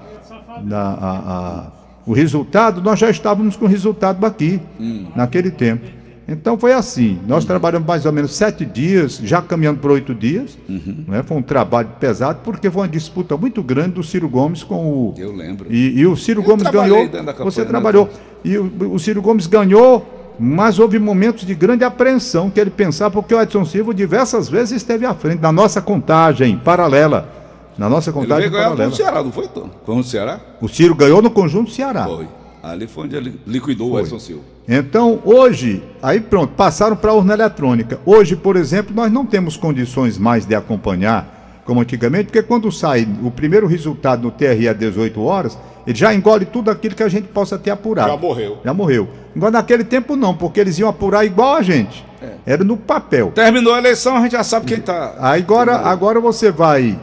a, 0.72 0.72
a 0.72 1.66
o 2.06 2.12
resultado, 2.12 2.80
nós 2.80 2.98
já 2.98 3.10
estávamos 3.10 3.56
com 3.56 3.66
o 3.66 3.68
resultado 3.68 4.24
aqui, 4.24 4.60
hum. 4.80 5.06
naquele 5.14 5.50
tempo. 5.50 5.86
Então 6.30 6.56
foi 6.56 6.72
assim, 6.72 7.18
nós 7.26 7.42
uhum. 7.42 7.48
trabalhamos 7.48 7.88
mais 7.88 8.06
ou 8.06 8.12
menos 8.12 8.32
sete 8.36 8.64
dias, 8.64 9.20
já 9.22 9.42
caminhando 9.42 9.80
por 9.80 9.90
oito 9.90 10.14
dias. 10.14 10.56
Uhum. 10.68 11.04
Né? 11.08 11.24
Foi 11.24 11.36
um 11.36 11.42
trabalho 11.42 11.88
pesado, 11.98 12.38
porque 12.44 12.70
foi 12.70 12.82
uma 12.82 12.88
disputa 12.88 13.36
muito 13.36 13.60
grande 13.64 13.94
do 13.94 14.02
Ciro 14.04 14.28
Gomes 14.28 14.62
com 14.62 14.76
o. 14.76 15.14
Eu 15.18 15.34
lembro. 15.34 15.66
E, 15.68 15.98
e 15.98 16.06
o 16.06 16.16
Ciro 16.16 16.40
Eu 16.40 16.44
Gomes 16.44 16.70
ganhou. 16.70 17.08
Você 17.40 17.62
né, 17.62 17.66
trabalhou. 17.66 18.08
E 18.44 18.56
o, 18.56 18.92
o 18.92 18.98
Ciro 19.00 19.20
Gomes 19.20 19.48
ganhou, 19.48 20.36
mas 20.38 20.78
houve 20.78 21.00
momentos 21.00 21.44
de 21.44 21.54
grande 21.54 21.82
apreensão 21.82 22.48
que 22.48 22.60
ele 22.60 22.70
pensava, 22.70 23.10
porque 23.10 23.34
o 23.34 23.42
Edson 23.42 23.64
Silva 23.64 23.92
diversas 23.92 24.48
vezes 24.48 24.76
esteve 24.76 25.04
à 25.04 25.14
frente 25.14 25.40
da 25.40 25.50
nossa 25.50 25.82
contagem 25.82 26.56
paralela. 26.58 27.28
Na 27.76 27.88
nossa 27.88 28.12
contagem 28.12 28.44
ele 28.44 28.50
veio 28.50 28.76
ganhar 28.76 28.88
com 28.88 28.92
o 28.92 28.96
Ceará, 28.96 29.22
não 29.22 29.32
foi, 29.32 29.48
Tom? 29.48 29.68
Com 29.84 29.96
o 29.98 30.04
Ceará? 30.04 30.38
O 30.60 30.68
Ciro 30.68 30.94
ganhou 30.94 31.20
no 31.20 31.30
conjunto 31.30 31.70
Ceará. 31.70 32.04
Foi. 32.04 32.28
Ali 32.62 32.86
foi 32.86 33.04
onde 33.04 33.16
ele 33.16 33.40
liquidou 33.46 33.90
foi. 33.90 34.02
o 34.02 34.04
Edson 34.04 34.18
Silva. 34.18 34.42
Então, 34.68 35.20
hoje, 35.24 35.82
aí 36.02 36.20
pronto, 36.20 36.52
passaram 36.54 36.94
para 36.94 37.10
a 37.10 37.14
urna 37.14 37.34
eletrônica. 37.34 37.98
Hoje, 38.04 38.36
por 38.36 38.56
exemplo, 38.56 38.94
nós 38.94 39.10
não 39.10 39.26
temos 39.26 39.56
condições 39.56 40.18
mais 40.18 40.44
de 40.44 40.54
acompanhar, 40.54 41.62
como 41.64 41.80
antigamente, 41.80 42.26
porque 42.26 42.42
quando 42.42 42.70
sai 42.70 43.08
o 43.22 43.30
primeiro 43.30 43.66
resultado 43.66 44.22
no 44.22 44.30
TRE 44.30 44.68
às 44.68 44.76
18 44.76 45.20
horas, 45.22 45.58
ele 45.86 45.98
já 45.98 46.14
engole 46.14 46.44
tudo 46.44 46.70
aquilo 46.70 46.94
que 46.94 47.02
a 47.02 47.08
gente 47.08 47.28
possa 47.28 47.58
ter 47.58 47.70
apurado. 47.70 48.10
Já 48.10 48.16
morreu. 48.16 48.58
Já 48.64 48.74
morreu. 48.74 49.08
Agora, 49.34 49.52
naquele 49.52 49.84
tempo, 49.84 50.14
não, 50.14 50.34
porque 50.36 50.60
eles 50.60 50.78
iam 50.78 50.88
apurar 50.88 51.24
igual 51.24 51.54
a 51.54 51.62
gente. 51.62 52.04
É. 52.22 52.52
Era 52.52 52.64
no 52.64 52.76
papel. 52.76 53.32
Terminou 53.34 53.74
a 53.74 53.78
eleição, 53.78 54.16
a 54.16 54.20
gente 54.22 54.32
já 54.32 54.44
sabe 54.44 54.66
quem 54.66 54.78
está. 54.78 55.14
Agora, 55.18 55.76
agora 55.76 56.20
você 56.20 56.50
vai 56.50 56.98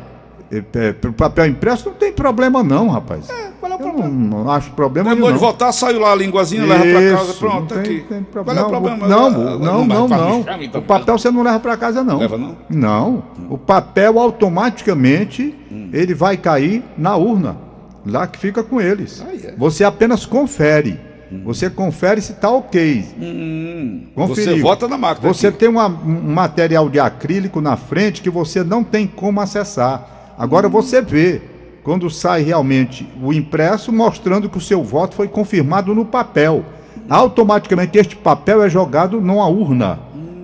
é, 0.51 0.63
é, 0.75 0.93
pro 0.93 1.11
papel 1.13 1.47
impresso 1.47 1.89
não 1.89 1.95
tem 1.95 2.11
problema 2.13 2.63
não, 2.63 2.87
rapaz. 2.89 3.27
qual 3.59 3.71
é 3.71 3.75
o 3.75 3.77
Eu 3.77 3.79
problema? 3.79 4.09
não, 4.09 4.43
não 4.43 4.51
acho 4.51 4.71
problema 4.71 5.09
Depois 5.09 5.25
nenhum. 5.33 5.37
de 5.37 5.43
não. 5.43 5.51
votar, 5.51 5.73
saiu 5.73 5.99
lá 5.99 6.11
a 6.11 6.15
linguazinha, 6.15 6.65
leva 6.65 6.83
pra 6.83 7.17
casa, 7.17 7.31
Isso, 7.31 7.39
pronto, 7.39 7.75
não 7.75 7.81
tem- 7.83 7.97
aqui. 7.97 8.05
tem 8.07 8.23
Qual 8.23 8.43
problema. 8.45 8.59
é 8.61 8.63
o 8.63 8.69
problema? 8.69 9.07
Não, 9.07 9.25
Ah, 9.25 9.29
não, 9.29 9.85
não, 9.85 10.07
não. 10.07 10.07
faz 10.09 10.45
chame, 10.45 10.65
O 10.65 10.67
então. 10.67 10.81
papel 10.81 11.17
você 11.17 11.31
não 11.31 11.43
leva 11.43 11.59
para 11.59 11.75
casa, 11.77 12.03
não. 12.03 12.17
Leva, 12.19 12.37
não? 12.37 12.57
Não. 12.69 13.23
O 13.49 13.57
papel 13.57 14.17
automaticamente 14.19 15.53
Hum. 15.71 15.89
ele 15.93 16.13
vai 16.13 16.37
cair 16.37 16.83
na 16.97 17.15
urna. 17.15 17.57
Lá 18.05 18.25
que 18.25 18.39
fica 18.39 18.63
com 18.63 18.79
eles. 18.79 19.21
Ah, 19.25 19.33
é? 19.35 19.53
Você 19.57 19.83
apenas 19.83 20.25
confere. 20.25 20.99
Você 21.43 21.69
confere 21.69 22.21
se 22.21 22.31
está 22.31 22.49
ok. 22.49 23.03
Hum, 23.19 24.03
Conferir. 24.15 24.55
você 24.55 24.61
vota 24.61 24.87
na 24.87 24.97
máquina. 24.97 25.27
Você 25.27 25.47
aqui. 25.47 25.57
tem 25.57 25.67
uma- 25.67 25.87
um 25.87 26.33
material 26.33 26.87
de 26.87 27.01
acrílico 27.01 27.59
na 27.59 27.75
frente 27.75 28.21
que 28.21 28.29
você 28.29 28.63
não 28.63 28.81
tem 28.81 29.05
como 29.05 29.41
acessar. 29.41 30.16
Agora 30.37 30.69
você 30.69 31.01
vê 31.01 31.41
quando 31.83 32.09
sai 32.09 32.43
realmente 32.43 33.09
o 33.21 33.31
impresso 33.33 33.91
mostrando 33.91 34.49
que 34.49 34.57
o 34.57 34.61
seu 34.61 34.83
voto 34.83 35.15
foi 35.15 35.27
confirmado 35.27 35.95
no 35.95 36.05
papel. 36.05 36.63
Automaticamente 37.09 37.97
este 37.97 38.15
papel 38.15 38.61
é 38.61 38.69
jogado 38.69 39.21
numa 39.21 39.47
urna. 39.47 39.99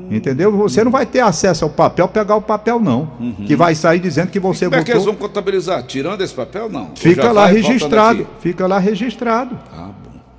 Entendeu? 0.09 0.51
Você 0.57 0.83
não 0.83 0.91
vai 0.91 1.05
ter 1.05 1.21
acesso 1.21 1.63
ao 1.63 1.69
papel, 1.69 2.07
pegar 2.07 2.35
o 2.35 2.41
papel 2.41 2.79
não, 2.79 3.11
que 3.47 3.55
vai 3.55 3.73
sair 3.73 3.99
dizendo 3.99 4.29
que 4.29 4.39
você 4.39 4.65
Como 4.65 4.75
é 4.75 4.83
que 4.83 4.91
eles 4.91 5.03
votou. 5.03 5.19
vão 5.19 5.27
contabilizar? 5.27 5.81
Tirando 5.83 6.21
esse 6.21 6.33
papel, 6.33 6.69
não? 6.69 6.91
Fica 6.95 7.31
lá 7.31 7.45
registrado, 7.45 8.27
fica 8.39 8.67
lá 8.67 8.77
registrado. 8.77 9.57
Ah. 9.75 9.89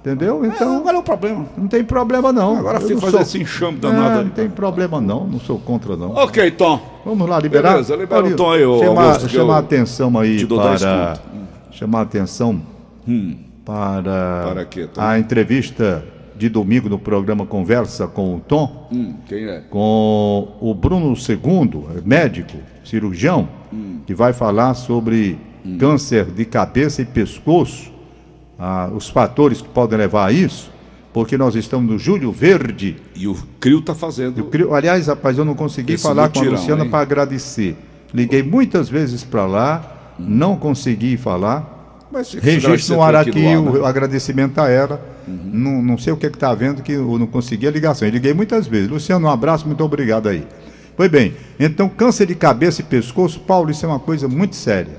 Entendeu? 0.05 0.45
Então, 0.45 0.55
Então, 0.55 0.83
qual 0.83 0.95
é 0.95 0.99
o 0.99 1.03
problema? 1.03 1.47
não 1.57 1.67
tem 1.67 1.83
problema 1.83 2.31
não. 2.31 2.59
Agora 2.59 2.79
fica 2.79 3.01
fazer 3.01 3.13
sou- 3.13 3.21
esse 3.23 3.41
enxame 3.41 3.79
É, 3.79 3.81
danado 3.81 4.19
aí. 4.19 4.25
não 4.27 4.31
tem 4.33 4.51
problema 4.51 5.01
não, 5.01 5.27
não 5.27 5.41
sou 5.41 5.59
contra 5.59 5.97
não. 5.97 6.11
Ok, 6.11 6.51
Tom. 6.51 6.79
Vamos 7.07 7.27
lá, 7.27 7.39
liberar. 7.41 7.73
Beleza, 7.73 7.97
libera 7.97 8.21
o 8.23 8.27
Olha, 8.27 8.37
tom 8.37 8.53
aí, 8.53 8.65
ô 8.67 8.79
chamar, 8.81 9.21
chamar 9.21 9.59
atenção 9.59 10.19
aí 10.19 10.37
te 10.37 10.45
dou 10.45 10.61
dez 10.63 10.83
para 10.83 11.19
chamar 11.71 12.01
a 12.01 12.03
atenção 12.03 12.61
para, 13.65 14.43
Para 14.53 14.65
quê, 14.67 14.89
a 14.97 15.19
entrevista 15.19 16.05
de 16.37 16.49
domingo 16.51 16.89
no 16.89 16.99
programa 16.99 17.47
Conversa 17.47 18.07
com 18.07 18.37
o 18.37 18.41
Tom, 18.41 18.89
Hum, 18.93 19.15
quem 19.27 19.45
é? 19.47 19.61
com 19.71 20.49
o 20.61 20.75
Bruno 20.75 21.15
II, 21.15 22.03
médico, 22.05 22.59
cirurgião, 22.85 23.49
Hum. 23.73 24.01
que 24.07 24.15
vai 24.15 24.33
falar 24.35 24.75
sobre 24.75 25.39
câncer 25.79 26.27
de 26.27 26.45
cabeça 26.45 27.01
e 27.01 27.07
pescoço, 27.07 27.91
ah, 28.67 28.89
os 28.95 29.11
fatores 29.11 29.61
que 29.61 29.69
podem 29.69 29.99
levar 29.99 30.27
a 30.29 30.33
isso, 30.33 30.71
porque 31.13 31.37
nós 31.37 31.55
estamos 31.55 31.91
no 31.93 31.99
Júlio 31.99 32.33
Verde, 32.33 32.97
E 33.15 33.29
o 33.29 33.37
Crio 33.61 33.83
tá 33.83 33.95
fazendo. 33.95 34.43
queria- 34.45 34.73
aliás, 34.75 35.07
rapaz, 35.07 35.37
eu 35.37 35.45
não 35.45 35.55
consegui 35.55 35.99
falar 35.99 36.31
com 36.31 36.39
a 36.39 36.43
mutirão, 36.43 36.59
Luciana 36.59 36.87
para 36.87 37.01
agradecer. 37.01 37.77
Liguei 38.13 38.43
muitas 38.43 38.89
vezes 38.89 39.23
para 39.23 39.45
lá, 39.45 40.15
não 40.19 40.57
consegui 40.57 41.17
falar. 41.19 41.73
Mas 42.11 42.33
Registro 42.33 42.95
no 42.97 43.03
ar 43.03 43.15
agradecido 43.17 43.39
aqui 43.47 43.55
ar, 43.55 43.59
o 43.61 43.83
né? 43.83 43.87
agradecimento 43.89 44.59
a 44.61 44.69
ela. 44.69 45.15
Não, 45.27 45.83
não 45.83 45.99
sei 45.99 46.13
o 46.13 46.17
que 46.17 46.27
está 46.27 46.55
vendo 46.55 46.83
que 46.83 46.93
eu 46.93 47.19
não 47.19 47.27
consegui 47.27 47.67
a 47.67 47.71
ligação. 47.71 48.07
Eu 48.09 48.13
liguei 48.13 48.33
muitas 48.33 48.67
vezes. 48.67 48.89
Luciano, 48.89 49.27
um 49.27 49.31
abraço, 49.31 49.67
muito 49.67 49.83
obrigado 49.85 50.29
aí. 50.29 50.47
Pois 50.97 51.11
bem, 51.11 51.35
então 51.59 51.89
câncer 51.89 52.27
de 52.27 52.35
cabeça 52.37 52.81
e 52.81 52.85
pescoço, 52.85 53.41
Paulo, 53.41 53.71
isso 53.71 53.85
é 53.85 53.89
uma 53.89 53.99
coisa 53.99 54.27
muito 54.29 54.55
séria. 54.57 54.97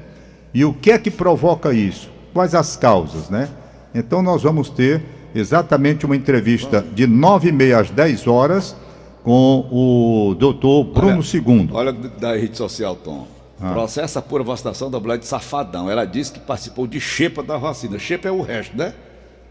E 0.54 0.64
o 0.66 0.74
que 0.74 0.92
é 0.92 0.98
que 0.98 1.10
provoca 1.10 1.74
isso? 1.74 2.10
Quais 2.36 2.54
as 2.54 2.76
causas, 2.76 3.30
né? 3.30 3.48
Então 3.94 4.22
nós 4.22 4.44
vamos 4.44 4.70
ter 4.70 5.02
exatamente 5.34 6.06
uma 6.06 6.18
entrevista 6.18 6.82
de 6.82 7.08
9 7.08 7.48
e 7.48 7.52
meia 7.54 7.80
às 7.80 7.90
10 7.90 8.28
horas 8.28 8.76
com 9.24 9.66
o 9.72 10.36
doutor 10.36 10.84
Bruno 10.84 11.22
II. 11.22 11.70
Olha 11.72 11.94
da 11.94 12.36
rede 12.36 12.58
social, 12.58 12.94
Tom. 12.98 13.26
Ah. 13.58 13.72
Processa 13.72 14.22
pura 14.22 14.44
vacinação 14.44 14.92
da 14.92 15.00
mulher 15.00 15.18
de 15.18 15.26
Safadão. 15.26 15.90
Ela 15.90 16.04
disse 16.04 16.34
que 16.34 16.42
participou 16.42 16.86
de 16.86 17.00
xepa 17.00 17.42
da 17.42 17.56
vacina. 17.56 17.98
Xepa 17.98 18.28
é 18.28 18.32
o 18.32 18.42
resto, 18.42 18.76
né? 18.76 18.94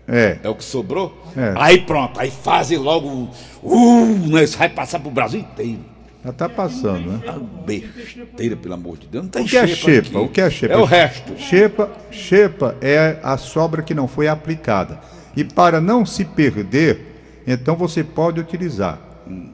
É, 0.06 0.36
É 0.42 0.48
o 0.50 0.54
que 0.54 0.62
sobrou? 0.62 1.18
É. 1.34 1.54
Aí 1.56 1.80
pronto, 1.80 2.20
aí 2.20 2.30
fazem 2.30 2.76
logo. 2.76 3.30
Uh, 3.62 4.04
né? 4.28 4.44
Isso 4.44 4.58
vai 4.58 4.68
passar 4.68 5.00
pro 5.00 5.10
Brasil 5.10 5.40
inteiro. 5.40 5.93
Já 6.24 6.30
está 6.30 6.48
passando, 6.48 7.10
né? 7.10 7.20
Ah, 7.28 7.38
besteira, 7.66 8.56
pelo 8.56 8.72
amor 8.72 8.96
de 8.96 9.06
Deus. 9.06 9.24
Não 9.24 9.30
tem 9.30 9.44
O 9.44 9.46
que 9.46 9.58
é 9.58 9.66
xepa. 9.66 10.18
O 10.18 10.28
que 10.28 10.40
é 10.40 10.48
xepa? 10.48 10.72
É 10.72 10.76
o 10.78 10.84
resto. 10.84 11.38
Xepa, 11.38 11.90
xepa 12.10 12.74
é 12.80 13.18
a 13.22 13.36
sobra 13.36 13.82
que 13.82 13.92
não 13.92 14.08
foi 14.08 14.26
aplicada. 14.26 14.98
E 15.36 15.44
para 15.44 15.82
não 15.82 16.06
se 16.06 16.24
perder, 16.24 17.42
então 17.46 17.76
você 17.76 18.02
pode 18.02 18.40
utilizar. 18.40 18.98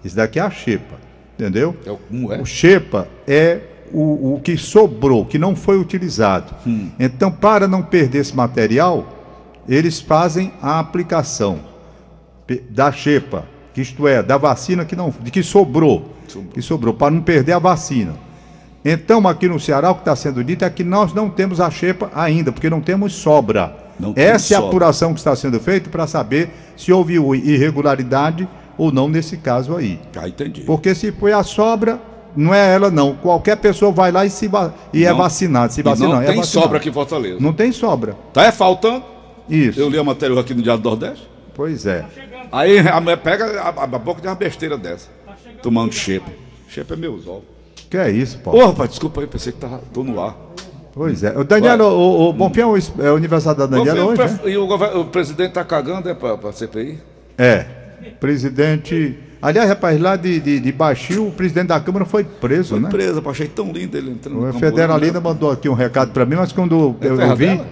Isso 0.05 0.15
daqui 0.15 0.39
é 0.39 0.43
a 0.43 0.51
xepa, 0.51 0.97
entendeu? 1.35 1.77
É 1.85 1.91
o, 1.91 2.33
é? 2.33 2.41
O 2.41 2.47
xepa 2.47 3.09
é 3.27 3.61
o, 3.93 4.35
o 4.35 4.41
que 4.41 4.57
sobrou, 4.57 5.27
que 5.27 5.39
não 5.39 5.57
foi 5.57 5.77
utilizado. 5.77 6.55
Hum. 6.65 6.91
Então, 7.01 7.33
para 7.33 7.67
não 7.67 7.83
perder 7.83 8.21
esse 8.21 8.37
material, 8.37 9.61
eles 9.69 10.01
fazem 10.01 10.53
a 10.63 10.79
aplicação 10.79 11.61
da 12.69 12.93
xepa, 12.93 13.45
que 13.75 13.81
isto 13.81 14.07
é, 14.07 14.23
da 14.23 14.37
vacina 14.37 14.85
que 14.85 14.95
não, 14.95 15.13
de 15.21 15.31
que 15.31 15.43
Sobrou. 15.43 16.20
Que 16.53 16.63
sobrou, 16.63 16.95
para 16.95 17.11
não 17.11 17.21
perder 17.23 17.53
a 17.53 17.59
vacina. 17.59 18.15
Então, 18.85 19.27
aqui 19.29 19.47
no 19.49 19.61
Ceará, 19.61 19.91
o 19.91 19.95
que 19.95 20.01
está 20.01 20.17
sendo 20.17 20.43
dito 20.43 20.65
é 20.65 20.71
que 20.71 20.83
nós 20.83 21.13
não 21.13 21.29
temos 21.29 21.61
a 21.61 21.71
xepa 21.71 22.11
ainda, 22.15 22.51
porque 22.51 22.71
não 22.71 22.81
temos 22.81 23.13
sobra. 23.13 23.77
Não 23.99 24.15
Essa 24.17 24.55
é 24.55 24.57
a 24.57 24.61
sobra. 24.61 24.69
apuração 24.69 25.13
que 25.13 25.21
está 25.21 25.37
sendo 25.37 25.61
feita 25.61 25.91
para 25.91 26.07
saber 26.07 26.49
se 26.77 26.91
houve 26.91 27.15
irregularidade 27.15 28.49
ou 28.79 28.91
não 28.91 29.09
nesse 29.09 29.37
caso 29.37 29.77
aí. 29.77 30.01
Ah, 30.17 30.27
entendi. 30.27 30.63
Porque 30.63 30.95
se 30.95 31.13
foi 31.13 31.33
a 31.35 31.43
sobra, 31.43 32.01
não 32.35 32.55
é 32.55 32.75
ela 32.75 32.91
não. 32.91 33.15
Qualquer 33.15 33.57
pessoa 33.59 33.93
vai 33.93 34.11
lá 34.11 34.25
e, 34.25 34.31
se 34.31 34.49
va- 34.49 34.73
e 34.95 35.05
é 35.05 35.11
Não. 35.11 35.19
vacinado. 35.19 35.73
Se 35.75 35.81
E 35.81 35.83
vacina, 35.83 36.09
não 36.09 36.23
é 36.23 36.27
tem 36.27 36.37
vacinado. 36.37 36.65
sobra 36.65 36.79
aqui 36.79 36.89
em 36.89 36.93
Fortaleza. 36.93 37.37
Não 37.39 37.53
tem 37.53 37.73
sobra. 37.73 38.17
Tá 38.33 38.45
é 38.45 38.53
faltando. 38.53 39.05
Isso. 39.49 39.79
Eu 39.79 39.91
li 39.91 39.99
a 39.99 40.05
matéria 40.05 40.39
aqui 40.41 40.55
no 40.55 40.63
Diário 40.63 40.83
do 40.83 40.89
Nordeste. 40.89 41.29
Pois 41.55 41.85
é. 41.85 42.07
Aí 42.51 42.79
a 42.79 42.99
mulher 43.01 43.19
pega 43.19 43.61
a, 43.61 43.69
a, 43.69 43.85
a 43.85 43.87
boca 43.99 44.23
de 44.23 44.27
uma 44.29 44.35
besteira 44.35 44.79
dessa. 44.79 45.09
Tomando 45.63 45.93
xepa. 45.93 46.31
Xepa 46.69 46.95
é 46.95 46.97
meus 46.97 47.27
ovos. 47.27 47.45
Que 47.89 47.97
é 47.97 48.11
isso, 48.11 48.39
Paulo? 48.39 48.61
Ô, 48.61 48.67
rapaz, 48.67 48.91
desculpa 48.91 49.21
aí, 49.21 49.27
pensei 49.27 49.53
que 49.53 49.59
tava, 49.59 49.81
tô 49.93 50.05
no 50.05 50.21
ar. 50.21 50.37
Pois 50.93 51.23
é. 51.23 51.37
O 51.39 51.45
Daniel, 51.45 51.81
o, 51.81 52.29
o 52.29 52.33
Bonfim 52.33 52.61
é 52.61 52.67
o, 52.67 52.77
é 52.77 53.13
o 53.13 53.17
aniversário 53.17 53.59
da 53.59 53.67
Daniela 53.67 54.05
Ô, 54.05 54.09
hoje, 54.09 54.23
né? 54.23 54.41
E 54.45 54.57
o, 54.57 54.65
o 55.01 55.05
presidente 55.07 55.53
tá 55.53 55.65
cagando, 55.65 56.09
é, 56.09 56.15
pra, 56.15 56.37
pra 56.37 56.53
CPI? 56.53 56.99
É. 57.39 57.67
Presidente. 58.19 59.19
Aliás, 59.43 59.69
rapaz, 59.69 59.99
lá 60.01 60.17
de, 60.17 60.39
de, 60.39 60.61
de 60.61 60.73
Baixio, 60.73 61.29
o 61.29 61.33
presidente 61.33 61.69
da 61.69 61.81
Câmara 61.81 62.05
foi 62.05 62.25
preso, 62.25 62.71
Foi 62.71 62.81
né? 62.81 62.89
preso, 62.91 63.23
pô, 63.23 63.31
achei 63.31 63.49
tão 63.49 63.73
lindo 63.73 63.97
ele 63.97 64.11
entrando 64.11 64.47
O 64.47 64.53
Federalina 64.53 65.15
né? 65.15 65.21
mandou 65.21 65.51
aqui 65.51 65.69
um 65.69 65.73
recado 65.75 66.13
pra 66.13 66.27
mim, 66.27 66.35
mas 66.37 66.53
quando 66.53 66.95
É 67.01 67.07
eu, 67.07 67.19
eu 67.21 67.37
vi. 67.37 67.47
dela? 67.47 67.67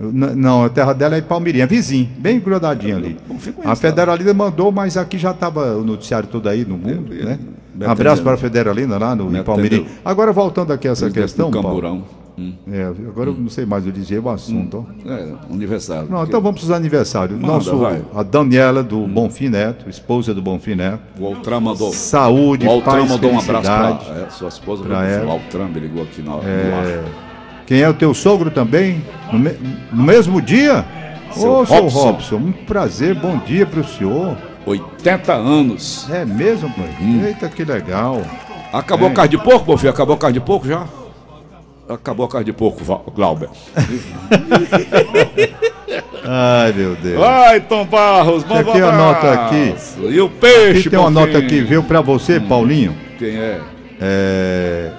Não, 0.00 0.64
a 0.64 0.68
terra 0.68 0.92
dela 0.92 1.14
é 1.14 1.18
em 1.18 1.22
Palmirinha, 1.22 1.66
vizinho, 1.66 2.08
bem 2.18 2.40
grudadinho 2.40 2.96
ali. 2.96 3.16
A 3.64 3.76
Federalina 3.76 4.34
mandou, 4.34 4.72
mas 4.72 4.96
aqui 4.96 5.16
já 5.18 5.30
estava 5.30 5.76
o 5.76 5.84
noticiário 5.84 6.28
todo 6.28 6.48
aí 6.48 6.64
no 6.64 6.76
mundo, 6.76 7.10
vi, 7.10 7.24
né? 7.24 7.38
me 7.74 7.86
Um 7.86 7.90
abraço 7.90 8.22
para 8.22 8.34
a 8.34 8.36
Federalina 8.36 8.98
lá 8.98 9.14
no, 9.14 9.44
Palmirinha. 9.44 9.86
Agora, 10.04 10.32
voltando 10.32 10.72
aqui 10.72 10.88
a 10.88 10.92
essa 10.92 11.06
Presidente 11.06 11.24
questão, 11.24 11.50
camburão. 11.50 12.04
Hum. 12.36 12.52
é, 12.68 12.82
agora 12.82 13.30
eu 13.30 13.34
não 13.34 13.48
sei 13.48 13.64
mais 13.64 13.86
eu 13.86 13.92
dizer 13.92 14.18
o 14.18 14.28
assunto. 14.28 14.84
ó. 14.84 15.08
É, 15.08 15.34
aniversário. 15.52 16.10
Não, 16.10 16.24
então 16.24 16.40
vamos 16.40 16.60
para 16.60 16.66
os 16.66 16.76
aniversários. 16.76 17.38
Manda, 17.38 17.54
Nosso, 17.54 17.76
vai. 17.76 18.02
a 18.12 18.24
Daniela 18.24 18.82
do 18.82 19.06
Bonfim 19.06 19.48
Neto, 19.48 19.88
esposa 19.88 20.34
do 20.34 20.42
Bonfim 20.42 20.74
Neto. 20.74 21.00
O 21.20 21.26
Altran 21.26 21.60
mandou. 21.60 21.92
Saúde, 21.92 22.66
o 22.66 22.70
Altran 22.70 22.92
paz, 22.92 23.08
mandou 23.08 23.30
um 23.30 23.38
abraço 23.38 23.70
pra 23.70 24.16
é, 24.16 24.30
sua 24.30 24.48
esposa. 24.48 24.82
pra 24.82 25.06
ela. 25.06 25.26
O 25.26 25.30
Altran 25.30 25.68
me 25.68 25.78
ligou 25.78 26.02
aqui 26.02 26.22
na, 26.22 26.32
no 26.32 26.42
É. 26.42 27.04
Quem 27.66 27.80
é 27.80 27.88
o 27.88 27.94
teu 27.94 28.12
sogro 28.14 28.50
também? 28.50 29.02
No, 29.32 29.38
me- 29.38 29.56
no 29.92 30.02
mesmo 30.02 30.40
dia? 30.40 30.84
Ô, 31.30 31.34
seu 31.34 31.64
Robson. 31.64 31.98
Robson, 32.00 32.38
muito 32.38 32.64
prazer, 32.64 33.14
bom 33.14 33.38
dia 33.38 33.66
para 33.66 33.80
o 33.80 33.84
senhor. 33.84 34.36
80 34.66 35.32
anos. 35.32 36.08
É 36.10 36.24
mesmo, 36.24 36.70
pai? 36.70 36.88
Hum. 37.00 37.22
Eita, 37.24 37.48
que 37.48 37.64
legal. 37.64 38.22
Acabou 38.72 39.08
É. 39.08 39.10
a 39.10 39.14
carne 39.14 39.30
de 39.30 39.38
porco, 39.38 39.68
meu 39.68 39.78
filho? 39.78 39.90
Acabou 39.90 40.14
a 40.14 40.18
carne 40.18 40.34
de 40.34 40.40
porco 40.44 40.66
já? 40.66 40.84
Acabou 41.88 42.26
a 42.26 42.28
carne 42.28 42.46
de 42.46 42.52
porco, 42.52 42.82
Glauber. 43.14 43.48
Ai, 46.26 46.72
meu 46.72 46.94
Deus. 46.96 47.18
Vai, 47.20 47.60
Tom 47.60 47.84
Barros, 47.84 48.44
manda 48.44 48.70
aqui 48.70 48.82
um 48.82 48.88
a 48.88 48.92
nota 48.92 49.30
abraço. 49.32 50.00
E 50.10 50.20
o 50.20 50.28
peixe, 50.30 50.80
Aqui 50.80 50.90
tem 50.90 50.98
uma 50.98 51.10
Bonfim? 51.10 51.26
nota 51.26 51.38
aqui, 51.44 51.60
viu, 51.60 51.82
para 51.82 52.00
você, 52.00 52.40
Paulinho. 52.40 52.96
Quem 53.18 53.36
é? 53.36 53.60
É, 54.00 54.90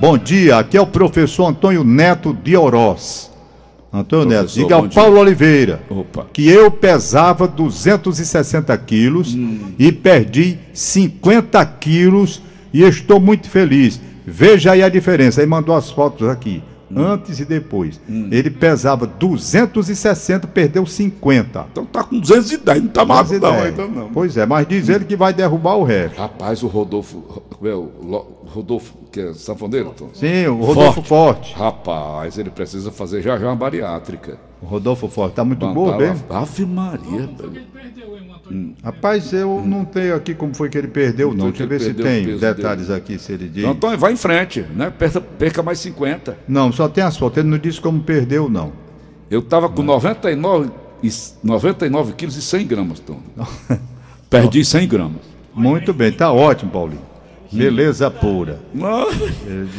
Bom 0.00 0.18
dia, 0.18 0.58
aqui 0.58 0.76
é 0.76 0.80
o 0.80 0.86
professor 0.86 1.46
Antônio 1.46 1.82
Neto 1.84 2.36
de 2.42 2.56
Oroz. 2.56 3.30
Antônio 3.92 4.26
Neto, 4.26 4.38
Professor, 4.40 4.62
diga 4.62 4.74
ao 4.74 4.82
bom 4.82 4.88
dia. 4.88 5.02
Paulo 5.02 5.18
Oliveira 5.18 5.80
Opa. 5.88 6.26
que 6.32 6.48
eu 6.48 6.70
pesava 6.70 7.46
260 7.46 8.76
quilos 8.78 9.34
Hum. 9.34 9.72
e 9.78 9.92
perdi 9.92 10.58
50 10.72 11.64
quilos 11.66 12.42
e 12.72 12.82
estou 12.82 13.20
muito 13.20 13.48
feliz. 13.48 14.00
Veja 14.26 14.72
aí 14.72 14.82
a 14.82 14.88
diferença. 14.88 15.40
Aí 15.40 15.46
mandou 15.46 15.74
as 15.76 15.90
fotos 15.90 16.28
aqui. 16.28 16.60
Antes 16.96 17.40
e 17.40 17.44
depois. 17.44 18.00
Ele 18.08 18.50
pesava 18.50 19.06
260, 19.06 20.46
perdeu 20.48 20.86
50. 20.86 21.66
Então 21.72 21.84
tá 21.86 22.02
com 22.04 22.18
210, 22.18 22.82
não 22.82 22.88
tá 22.88 23.04
magro 23.04 23.32
não, 23.32 23.40
210. 23.40 23.78
ainda 23.78 24.00
não. 24.00 24.08
Pois 24.12 24.36
é, 24.36 24.46
mas 24.46 24.66
diz 24.66 24.88
ele 24.88 25.04
que 25.04 25.16
vai 25.16 25.32
derrubar 25.32 25.76
o 25.76 25.84
resto. 25.84 26.18
Rapaz, 26.18 26.62
o 26.62 26.66
Rodolfo, 26.66 27.42
é, 27.62 27.74
o 27.74 28.44
Rodolfo, 28.46 28.94
que 29.10 29.20
é 29.20 29.34
sanfoneiro, 29.34 29.92
Tom? 29.96 30.08
Sim, 30.12 30.46
o 30.46 30.62
Rodolfo 30.64 31.02
Forte. 31.02 31.54
Rapaz, 31.54 32.38
ele 32.38 32.50
precisa 32.50 32.90
fazer 32.90 33.22
já 33.22 33.38
já 33.38 33.46
uma 33.46 33.56
bariátrica. 33.56 34.38
O 34.62 34.66
Rodolfo 34.66 35.08
Forte. 35.08 35.34
Tá 35.34 35.44
muito 35.44 35.64
hein? 35.66 35.74
lá- 36.30 36.40
Ave 36.40 36.64
Maria. 36.64 37.28
Rapaz, 38.82 39.32
eu 39.32 39.62
não 39.64 39.84
tenho 39.84 40.14
aqui 40.14 40.34
como 40.34 40.54
foi 40.54 40.68
que 40.68 40.76
ele 40.76 40.88
perdeu, 40.88 41.32
não. 41.34 41.48
Deixa 41.48 41.62
eu 41.64 41.68
ver 41.68 41.80
se 41.80 41.94
tem 41.94 42.36
detalhes 42.36 42.90
aqui, 42.90 43.18
se 43.18 43.32
ele 43.32 43.48
diz. 43.48 43.58
Então, 43.64 43.70
Antônio, 43.72 43.98
vai 43.98 44.12
em 44.12 44.16
frente, 44.16 44.64
né? 44.74 44.90
Perca, 44.90 45.20
perca 45.20 45.62
mais 45.62 45.78
50. 45.78 46.36
Não, 46.46 46.70
só 46.70 46.88
tem 46.88 47.02
as 47.02 47.16
fotos. 47.16 47.38
Ele 47.38 47.48
não 47.48 47.58
disse 47.58 47.80
como 47.80 48.00
perdeu, 48.02 48.48
não. 48.48 48.72
Eu 49.30 49.40
tava 49.40 49.68
com 49.68 49.82
99, 49.82 50.70
e- 51.02 51.10
99 51.42 52.12
quilos 52.12 52.36
e 52.36 52.42
100 52.42 52.66
gramas, 52.66 53.00
Tom. 53.00 53.18
Perdi 54.28 54.64
100 54.64 54.88
gramas. 54.88 55.20
Muito 55.54 55.92
bem, 55.94 56.12
tá 56.12 56.32
ótimo, 56.32 56.70
Paulinho. 56.70 57.00
Beleza 57.52 58.10
pura. 58.10 58.58
Não, 58.74 59.06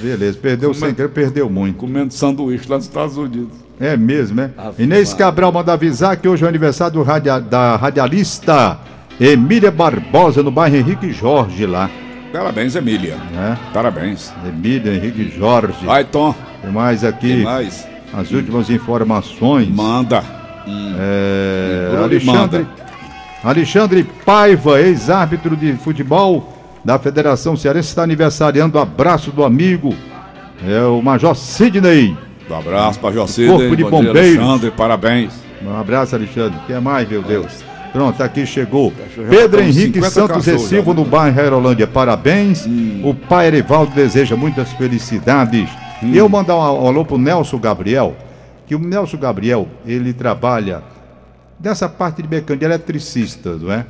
Beleza, 0.01 0.37
perdeu 0.41 0.73
sem 0.73 0.93
querer, 0.93 1.09
perdeu 1.09 1.49
muito. 1.49 1.77
comendo 1.77 2.13
sanduíche 2.13 2.69
lá 2.69 2.77
nos 2.77 2.85
Estados 2.85 3.17
Unidos. 3.17 3.64
É 3.79 3.97
mesmo, 3.97 4.39
é? 4.41 4.49
Ave 4.57 4.83
Inês. 4.83 5.13
Cabral 5.13 5.51
manda 5.51 5.73
avisar 5.73 6.15
que 6.17 6.27
hoje 6.27 6.43
é 6.43 6.45
o 6.45 6.49
aniversário 6.49 6.93
do 6.93 7.03
radia- 7.03 7.39
da 7.39 7.75
radialista 7.75 8.77
Emília 9.19 9.71
Barbosa, 9.71 10.41
no 10.41 10.51
bairro 10.51 10.75
Henrique 10.77 11.11
Jorge, 11.11 11.65
lá. 11.65 11.89
Parabéns, 12.31 12.75
Emília. 12.75 13.15
Né? 13.31 13.57
Parabéns. 13.73 14.33
Emília 14.47 14.93
Henrique 14.93 15.29
Jorge. 15.37 15.85
Vai, 15.85 16.03
Tom. 16.03 16.33
Tem 16.61 16.71
mais 16.71 17.01
Tem 17.01 17.09
aqui 17.09 17.43
mais? 17.43 17.87
as 18.13 18.31
últimas 18.31 18.69
informações. 18.69 19.67
Manda. 19.69 20.23
É, 20.97 21.87
Bruno 21.91 22.03
Alexandre, 22.05 22.59
manda. 22.59 22.67
Alexandre 23.43 24.03
Paiva, 24.25 24.81
ex-árbitro 24.81 25.55
de 25.55 25.73
futebol 25.73 26.51
da 26.83 26.97
Federação 26.97 27.55
Cearense, 27.55 27.89
está 27.89 28.03
aniversariando. 28.03 28.79
Abraço 28.79 29.31
do 29.31 29.43
amigo, 29.43 29.93
é 30.67 30.81
o 30.81 31.01
Major 31.01 31.35
Sidney. 31.35 32.17
Um 32.49 32.55
abraço 32.55 32.99
para 32.99 33.13
Jocida. 33.13 33.51
Corpo 33.51 33.75
de 33.75 33.83
Bom 33.83 34.01
dia, 34.01 34.13
Bombeiros. 34.13 34.37
Alexandre, 34.37 34.71
parabéns. 34.71 35.33
Um 35.63 35.75
abraço, 35.75 36.15
Alexandre. 36.15 36.59
Quer 36.67 36.79
mais, 36.79 37.09
meu 37.09 37.23
Deus? 37.23 37.63
Pronto, 37.91 38.21
aqui 38.21 38.45
chegou. 38.45 38.93
Pedro 39.29 39.61
Henrique 39.61 40.01
50 40.01 40.09
Santos 40.09 40.71
né? 40.71 40.81
no 40.81 41.05
bairro 41.05 41.39
Aerolândia. 41.39 41.87
Parabéns. 41.87 42.67
O 43.01 43.13
pai 43.13 43.47
Erivaldo 43.47 43.95
deseja 43.95 44.35
muitas 44.35 44.71
felicidades. 44.73 45.69
E 46.03 46.17
eu 46.17 46.27
mandar 46.27 46.55
um 46.55 46.59
um 46.59 46.87
alô 46.87 47.05
pro 47.05 47.17
Nelson 47.17 47.57
Gabriel, 47.57 48.13
que 48.67 48.75
o 48.75 48.79
Nelson 48.79 49.17
Gabriel, 49.17 49.67
ele 49.85 50.13
trabalha 50.13 50.83
dessa 51.57 51.87
parte 51.87 52.21
de 52.21 52.27
mecânica, 52.27 52.65
eletricista, 52.65 53.55
não 53.55 53.71
é? 53.71 53.85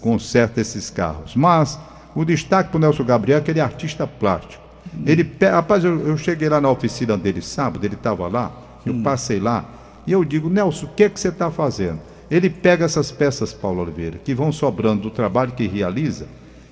Conserta 0.00 0.60
esses 0.60 0.90
carros. 0.90 1.36
Mas 1.36 1.78
o 2.14 2.24
destaque 2.24 2.70
pro 2.70 2.80
Nelson 2.80 3.04
Gabriel 3.04 3.38
é 3.38 3.40
que 3.40 3.52
ele 3.52 3.60
é 3.60 3.62
artista 3.62 4.04
plástico. 4.04 4.63
Ele, 5.06 5.28
rapaz, 5.40 5.84
eu, 5.84 6.06
eu 6.06 6.16
cheguei 6.16 6.48
lá 6.48 6.60
na 6.60 6.70
oficina 6.70 7.16
dele 7.16 7.42
sábado, 7.42 7.84
ele 7.84 7.94
estava 7.94 8.28
lá, 8.28 8.52
eu 8.84 8.94
passei 9.02 9.40
lá, 9.40 9.64
e 10.06 10.12
eu 10.12 10.24
digo, 10.24 10.48
Nelson, 10.48 10.86
o 10.86 10.88
que 10.90 11.04
é 11.04 11.08
que 11.08 11.18
você 11.18 11.28
está 11.28 11.50
fazendo? 11.50 12.00
Ele 12.30 12.48
pega 12.50 12.84
essas 12.84 13.10
peças, 13.12 13.52
Paulo 13.52 13.82
Oliveira, 13.82 14.18
que 14.22 14.34
vão 14.34 14.50
sobrando 14.50 15.02
do 15.02 15.10
trabalho 15.10 15.52
que 15.52 15.66
realiza 15.66 16.26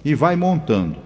e 0.04 0.14
vai 0.14 0.34
montando. 0.34 0.96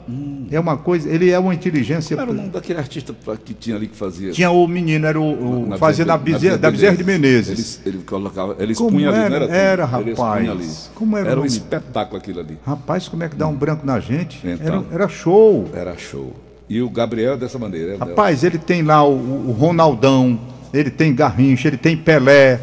É 0.51 0.59
uma 0.59 0.77
coisa, 0.77 1.09
ele 1.09 1.31
é 1.31 1.39
uma 1.39 1.53
inteligência. 1.53 2.17
Como 2.17 2.29
era 2.29 2.31
o 2.31 2.35
nome 2.35 2.49
daquele 2.49 2.79
artista 2.79 3.15
que 3.45 3.53
tinha 3.53 3.77
ali 3.77 3.89
que 3.89 3.97
fazia? 3.97 4.33
Tinha 4.33 4.51
o 4.51 4.67
menino, 4.67 5.07
era 5.07 5.21
o, 5.21 5.65
o 5.65 5.67
Na 5.67 5.77
fazia 5.77 6.05
na 6.05 6.17
Bezerra, 6.17 6.57
da 6.57 6.71
Bezerra 6.71 6.97
de 6.97 7.05
Menezes. 7.05 7.81
Ele, 7.85 7.97
ele 7.97 8.05
colocava, 8.05 8.57
ele 8.59 8.75
Como 8.75 8.99
expunha 8.99 9.11
ali, 9.11 9.19
era? 9.19 9.29
não 9.29 9.47
era? 9.47 9.57
Era, 9.57 9.85
rapaz. 9.85 10.49
ali. 10.49 10.69
Como 10.95 11.17
era 11.17 11.31
Era 11.31 11.41
um 11.41 11.45
espetáculo 11.45 12.19
aquilo 12.19 12.41
ali. 12.41 12.59
Rapaz, 12.65 13.09
como 13.09 13.23
é 13.23 13.29
que 13.29 13.37
dá 13.37 13.47
um 13.47 13.55
branco 13.55 13.85
na 13.85 14.01
gente? 14.01 14.41
Então. 14.47 14.87
Era, 14.91 15.03
era 15.03 15.09
show. 15.09 15.69
Era 15.75 15.97
show. 15.99 16.35
E 16.69 16.83
o 16.83 16.91
Gabriel 16.91 17.35
é 17.35 17.37
dessa 17.37 17.59
maneira. 17.59 17.95
é 17.95 17.97
Rapaz, 17.97 18.43
ele 18.43 18.59
tem 18.59 18.83
lá 18.83 19.05
o, 19.05 19.13
o 19.49 19.53
Ronaldão, 19.53 20.39
ele 20.75 20.91
tem 20.91 21.15
Garrincha, 21.15 21.69
ele 21.69 21.77
tem 21.77 21.97
Pelé, 21.97 22.61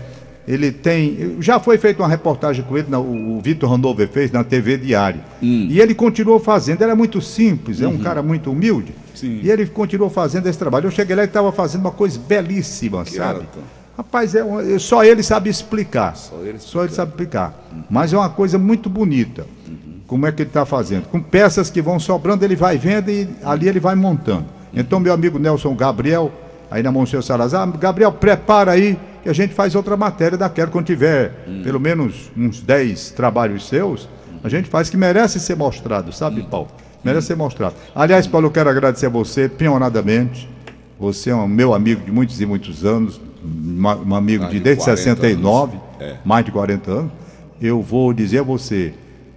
ele 0.48 0.72
tem. 0.72 1.38
Já 1.40 1.60
foi 1.60 1.78
feita 1.78 2.02
uma 2.04 2.10
reportagem 2.10 2.66
com 2.66 2.78
ele, 2.78 2.94
o, 2.96 3.40
Vitor 3.42 3.70
Randover 3.70 4.08
fez 4.10 4.32
na 4.32 4.44
TV 4.44 4.78
Diário. 4.78 5.22
Hum. 5.42 5.68
E 5.70 5.80
ele 5.80 5.96
continuou 5.96 6.40
fazendo, 6.40 6.82
era 6.82 6.96
muito 6.96 7.22
simples, 7.22 7.82
é 7.82 7.88
um 7.88 7.98
cara 7.98 8.22
muito 8.22 8.52
humilde. 8.52 8.92
Uhum. 8.92 9.16
Sim. 9.16 9.40
E 9.42 9.50
ele 9.50 9.66
continuou 9.68 10.10
fazendo 10.10 10.48
esse 10.48 10.60
trabalho. 10.60 10.88
Eu 10.88 10.92
cheguei 10.92 11.16
lá 11.16 11.22
e 11.24 11.26
estava 11.26 11.52
fazendo 11.52 11.82
uma 11.82 11.92
coisa 11.92 12.20
belíssima, 12.20 13.04
Que 13.06 13.12
sabe? 13.12 13.42
Tom? 13.54 13.62
Rapaz, 13.96 14.34
é 14.34 14.44
uma- 14.44 14.80
só 14.80 15.04
ele 15.04 15.22
sabe 15.22 15.50
explicar. 15.50 16.16
Só 16.18 16.42
ele 16.44 16.58
Só 16.60 16.84
ele 16.84 16.92
sabe 16.94 17.12
explicar. 17.12 17.68
Mas 17.90 18.12
é 18.12 18.18
uma 18.18 18.30
coisa 18.30 18.58
muito 18.58 18.90
bonita. 18.90 19.46
Como 20.14 20.28
é 20.28 20.32
que 20.32 20.44
ele 20.44 20.50
está 20.52 20.64
fazendo? 20.64 21.08
Com 21.08 21.20
peças 21.20 21.72
que 21.72 21.82
vão 21.82 22.00
sobrando, 22.00 22.46
ele 22.46 22.56
vai 22.56 22.78
vendo 22.78 23.10
e 23.10 23.28
ali 23.44 23.68
ele 23.68 23.80
vai 23.80 23.96
montando. 23.96 24.46
Então, 24.72 25.00
meu 25.00 25.12
amigo 25.12 25.40
Nelson 25.40 25.74
Gabriel, 25.76 26.32
aí 26.70 26.84
na 26.84 26.92
Monsenhor 26.92 27.24
Salazar, 27.24 27.68
Gabriel, 27.80 28.12
prepara 28.12 28.74
aí 28.74 28.96
que 29.24 29.30
a 29.30 29.34
gente 29.34 29.56
faz 29.56 29.74
outra 29.74 29.98
matéria 29.98 30.38
daquela. 30.38 30.70
Quando 30.70 30.86
tiver 30.86 31.32
pelo 31.64 31.80
menos 31.80 32.32
uns 32.38 32.62
10 32.62 33.10
trabalhos 33.10 33.68
seus, 33.68 34.08
a 34.44 34.50
gente 34.50 34.70
faz 34.70 34.88
que 34.88 34.96
merece 34.96 35.40
ser 35.40 35.56
mostrado, 35.56 36.14
sabe, 36.14 36.44
Paulo? 36.44 36.68
Merece 37.04 37.26
ser 37.26 37.36
mostrado. 37.36 37.74
Aliás, 37.96 38.28
Paulo, 38.28 38.46
eu 38.46 38.52
quero 38.52 38.70
agradecer 38.70 39.08
a 39.08 39.10
você, 39.10 39.50
pionadamente. 39.50 40.48
Você 41.00 41.32
é 41.32 41.36
um 41.36 41.48
meu 41.48 41.74
amigo 41.74 42.06
de 42.06 42.12
muitos 42.12 42.40
e 42.40 42.46
muitos 42.46 42.86
anos, 42.86 43.20
um 43.44 44.14
amigo 44.14 44.44
Mais 44.44 44.54
de 44.54 44.60
de 44.60 44.64
desde 44.64 44.84
40 44.84 44.98
69, 45.02 45.72
anos. 45.72 45.84
É. 46.00 46.18
mais 46.24 46.46
de 46.46 46.52
40 46.52 46.92
anos. 46.92 47.12
Eu 47.60 47.82
vou 47.82 48.14
dizer 48.14 48.42
a 48.42 48.44
você, 48.44 48.94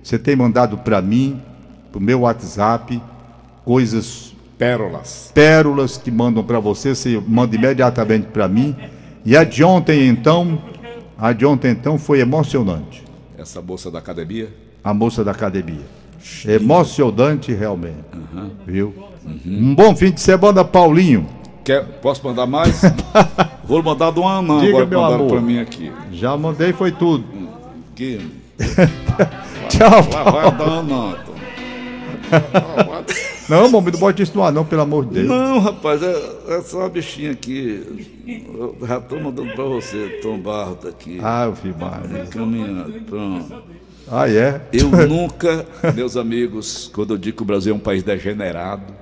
você 0.06 0.20
tem 0.20 0.36
mandado 0.36 0.78
para 0.78 1.02
mim, 1.02 1.42
para 1.90 1.98
o 1.98 2.00
meu 2.00 2.20
WhatsApp, 2.20 3.02
coisas, 3.64 4.32
Pérolas. 4.56 5.32
pérolas 5.34 5.96
que 5.96 6.12
mandam 6.12 6.44
para 6.44 6.60
você, 6.60 6.94
você 6.94 7.20
manda 7.26 7.56
imediatamente 7.56 8.28
para 8.28 8.46
mim. 8.46 8.76
E 9.24 9.36
a 9.36 9.42
de 9.42 9.64
ontem, 9.64 10.06
então, 10.06 10.62
a 11.18 11.32
de 11.32 11.44
ontem, 11.44 11.72
então, 11.72 11.98
foi 11.98 12.20
emocionante. 12.20 13.02
Essa 13.36 13.60
moça 13.60 13.90
da 13.90 13.98
academia. 13.98 14.48
A 14.84 14.94
moça 14.94 15.24
da 15.24 15.32
academia. 15.32 15.84
Emocionante 16.46 17.52
realmente. 17.52 17.96
Viu? 18.64 18.94
Um 19.44 19.74
bom 19.74 19.96
fim 19.96 20.12
de 20.12 20.20
semana, 20.20 20.64
Paulinho. 20.64 21.26
Quer, 21.64 21.84
posso 22.00 22.24
mandar 22.24 22.46
mais? 22.46 22.80
Vou 23.66 23.82
mandar 23.82 24.12
do 24.12 24.22
Anã 24.22 24.60
Diga, 24.60 24.68
agora 24.68 24.86
meu 24.86 25.04
amor. 25.04 25.42
mim 25.42 25.58
aqui. 25.58 25.90
Já 26.12 26.36
mandei, 26.36 26.72
foi 26.72 26.92
tudo. 26.92 27.24
Que, 27.96 28.45
Tchau, 29.68 30.02
Paulo. 30.04 31.16
Não, 33.48 33.70
mamãe, 33.70 33.92
não 33.92 34.00
bote 34.00 34.22
isso 34.24 34.36
no 34.36 34.42
ar, 34.42 34.52
não, 34.52 34.64
pelo 34.64 34.82
amor 34.82 35.06
de 35.06 35.14
Deus. 35.14 35.28
Não, 35.28 35.60
rapaz, 35.60 36.02
é, 36.02 36.32
é 36.48 36.62
só 36.62 36.78
uma 36.78 36.88
bichinha 36.88 37.30
aqui. 37.30 38.10
Eu 38.26 38.76
já 38.84 38.98
estou 38.98 39.20
mandando 39.20 39.52
para 39.52 39.64
você, 39.64 40.18
Tom 40.20 40.40
Barro 40.40 40.74
tá 40.74 40.88
aqui. 40.88 41.20
Ah, 41.22 41.44
eu 41.44 41.54
fui 41.54 41.72
Maria. 41.72 42.26
Caminhando, 42.26 43.00
pronto. 43.02 43.62
Ah, 44.10 44.28
é? 44.28 44.62
Eu 44.72 44.88
nunca, 45.06 45.64
meus 45.94 46.16
amigos, 46.16 46.90
quando 46.92 47.14
eu 47.14 47.18
digo 47.18 47.36
que 47.36 47.42
o 47.44 47.46
Brasil 47.46 47.72
é 47.72 47.76
um 47.76 47.80
país 47.80 48.02
degenerado, 48.02 48.92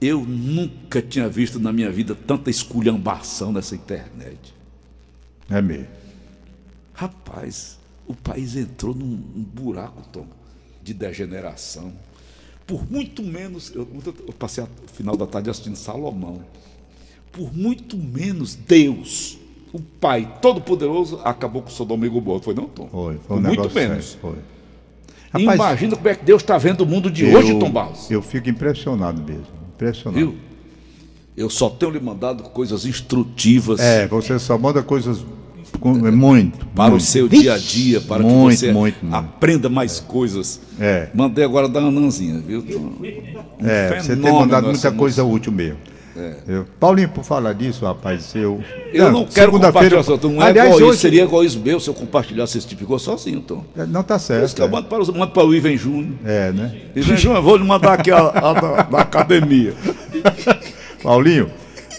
eu 0.00 0.20
nunca 0.20 1.02
tinha 1.02 1.28
visto 1.28 1.58
na 1.58 1.72
minha 1.72 1.90
vida 1.90 2.14
tanta 2.14 2.50
esculhambação 2.50 3.52
nessa 3.52 3.74
internet. 3.74 4.54
É 5.50 5.60
mesmo. 5.60 5.88
Rapaz, 6.92 7.78
o 8.06 8.14
país 8.14 8.56
entrou 8.56 8.94
num, 8.94 9.16
buraco, 9.16 10.02
Tom, 10.12 10.26
de 10.82 10.92
degeneração. 10.92 11.92
Por 12.66 12.90
muito 12.90 13.22
menos, 13.22 13.72
eu, 13.74 13.86
eu 14.26 14.32
passei 14.32 14.64
o 14.64 14.68
final 14.92 15.16
da 15.16 15.26
tarde 15.26 15.50
assistindo 15.50 15.76
Salomão. 15.76 16.42
Por 17.32 17.54
muito 17.54 17.96
menos 17.96 18.54
Deus, 18.54 19.38
o 19.72 19.80
Pai 19.80 20.38
Todo-Poderoso, 20.40 21.20
acabou 21.24 21.62
com 21.62 21.70
Sodoma 21.70 22.06
e 22.06 22.08
Gomorra. 22.08 22.40
Foi 22.40 22.54
não, 22.54 22.66
Tom? 22.66 22.88
Foi, 22.88 23.18
foi 23.26 23.36
um 23.36 23.40
muito 23.40 23.70
menos. 23.74 24.04
sério, 24.04 24.18
Foi. 24.20 24.36
Rapaz, 25.32 25.56
Imagina 25.56 25.96
como 25.96 26.08
é 26.08 26.14
que 26.14 26.24
Deus 26.24 26.42
está 26.42 26.56
vendo 26.56 26.82
o 26.82 26.86
mundo 26.86 27.10
de 27.10 27.24
hoje, 27.26 27.58
Tom 27.58 27.70
Barros. 27.70 28.08
Eu 28.08 28.22
fico 28.22 28.48
impressionado 28.48 29.20
mesmo. 29.20 29.46
Impressionado. 29.74 30.16
Viu? 30.16 30.38
Eu 31.36 31.50
só 31.50 31.68
tenho 31.68 31.90
lhe 31.90 31.98
mandado 31.98 32.44
coisas 32.44 32.86
instrutivas 32.86 33.80
É, 33.80 34.06
você 34.06 34.38
só 34.38 34.56
manda 34.56 34.80
coisas 34.80 35.24
é 35.84 36.10
muito. 36.10 36.66
para 36.74 36.90
muito. 36.90 37.02
o 37.02 37.04
seu 37.04 37.28
dia 37.28 37.54
a 37.54 37.58
dia, 37.58 38.00
para 38.00 38.22
Muito, 38.22 38.50
que 38.50 38.56
você 38.66 38.72
muito, 38.72 38.96
aprenda 39.12 39.68
mais 39.68 40.00
coisas. 40.00 40.60
É. 40.80 41.08
Mandei 41.14 41.44
agora 41.44 41.68
da 41.68 41.80
Ananzinha, 41.80 42.40
viu? 42.44 42.62
Tom? 42.62 42.78
Um 42.78 43.66
É, 43.66 44.00
você 44.00 44.16
tem 44.16 44.32
mandado 44.32 44.66
muita 44.66 44.90
coisa 44.92 45.22
útil 45.24 45.52
mesmo. 45.52 45.78
Eu- 46.46 46.64
Paulinho, 46.78 47.08
por 47.08 47.24
falar 47.24 47.52
disso, 47.54 47.84
rapaz, 47.84 48.32
eu. 48.36 48.62
Eu 48.92 49.10
não, 49.10 49.24
quero 49.26 49.50
segunda-feira- 49.50 49.96
compartilhar. 49.96 50.32
Não 50.32 50.40
é 50.42 50.46
Aliás, 50.46 50.68
egoísmo, 50.68 50.88
hoje. 50.90 51.00
seria 51.00 51.22
egoísmo 51.24 51.64
meu 51.64 51.80
se 51.80 51.90
eu 51.90 51.94
compartilhasse 51.94 52.56
esse 52.56 52.68
tipo 52.68 52.82
de 52.82 52.86
coisa 52.86 53.04
sozinho, 53.04 53.40
Tom. 53.40 53.64
Não 53.88 54.04
tá 54.04 54.14
Por 54.14 54.18
isso 54.18 54.26
certo. 54.28 54.54
que 54.54 54.62
eu 54.62 54.66
É, 54.66 54.70
mando 54.70 54.86
para, 54.86 55.04
mando 55.12 55.32
para 55.32 55.44
o 55.44 55.52
Ivan 55.52 55.76
Júnior. 55.76 56.12
É, 56.24 56.52
né? 56.52 56.72
Ivan 56.94 57.16
Júnior, 57.16 57.42
vou 57.42 57.56
lhe 57.56 57.64
mandar 57.64 57.94
aqui 57.94 58.12
a, 58.12 58.18
a 58.28 58.52
da, 58.52 58.82
da 58.82 59.00
academia. 59.00 59.74
Paulinho, 61.02 61.50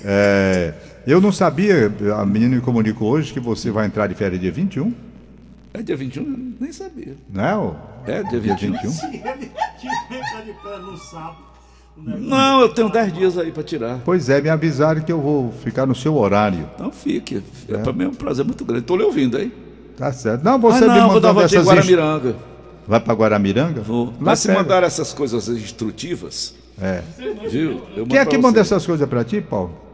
é, 0.04 0.74
eu 1.06 1.22
não 1.22 1.32
sabia, 1.32 1.91
a 2.18 2.26
menina 2.26 2.56
me 2.56 2.62
comunicou 2.62 3.12
hoje 3.12 3.34
que 3.34 3.39
você 3.39 3.72
vai 3.72 3.86
entrar 3.86 4.08
de 4.08 4.15
férias 4.15 4.41
dia 4.41 4.52
21, 4.52 4.94
É 5.74 5.82
dia 5.82 5.96
21? 5.96 6.24
Eu 6.24 6.38
Nem 6.60 6.72
sabia. 6.72 7.15
né? 7.30 7.56
ô? 7.56 7.74
É 8.08 8.24
dia 8.24 8.39
21? 8.39 8.56
Dia 8.56 8.82
21? 8.82 8.91
Se 8.91 9.06
ele 9.06 9.52
tivesse 9.80 10.46
de 10.46 10.54
pé 10.54 10.78
no 10.80 10.98
sábado, 10.98 11.38
Não, 11.98 12.62
eu 12.62 12.70
tenho 12.70 12.89
10 12.89 13.13
dias 13.13 13.38
aí 13.38 13.52
para 13.52 13.63
tirar. 13.63 14.00
Pois 14.04 14.30
é, 14.30 14.41
me 14.41 14.50
avisaram 14.50 15.02
que 15.02 15.12
eu 15.12 15.22
vou 15.22 15.52
ficar 15.63 15.86
no 15.86 15.96
seu 15.96 16.15
horário. 16.15 16.70
Então 16.76 16.91
fique. 16.91 17.41
É. 17.70 17.78
Para 17.78 17.94
mim 17.94 18.06
é 18.06 18.08
um 18.08 18.13
prazer 18.13 18.46
muito 18.46 18.65
grande. 18.65 18.82
Estou 18.82 18.98
lhe 18.98 19.04
ouvindo 19.04 19.38
aí. 19.38 19.52
Tá 19.98 20.12
certo. 20.12 20.44
Não, 20.44 20.60
você 20.60 20.84
ah, 20.84 20.88
não, 20.88 20.94
me 20.94 21.02
mandou 21.02 21.22
vou 21.22 21.22
dar 21.22 21.34
dessas... 21.34 21.65
Guaramiranga. 21.65 22.36
Vai 22.88 23.00
para 23.00 23.13
Guaramiranga? 23.13 23.82
Vou. 23.82 24.13
Mas 24.20 24.39
se 24.39 24.52
mandar 24.52 24.84
essas 24.84 25.13
coisas 25.13 25.48
instrutivas. 25.48 26.54
É. 26.80 27.02
Viu? 27.50 27.82
Quem 28.10 28.20
é 28.20 28.26
que 28.26 28.38
manda 28.38 28.60
essas 28.60 28.86
coisas 28.86 29.08
para 29.08 29.24
ti, 29.24 29.41
Paulo? 29.41 29.85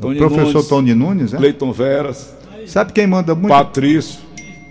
Tony 0.00 0.16
o 0.16 0.18
professor 0.18 0.52
Nunes, 0.52 0.68
Tony 0.68 0.94
Nunes, 0.94 1.34
é? 1.34 1.36
Cleiton 1.36 1.72
Veras. 1.72 2.34
Sabe 2.66 2.92
quem 2.92 3.06
manda 3.06 3.34
muito? 3.34 3.48
Patrício. 3.48 4.20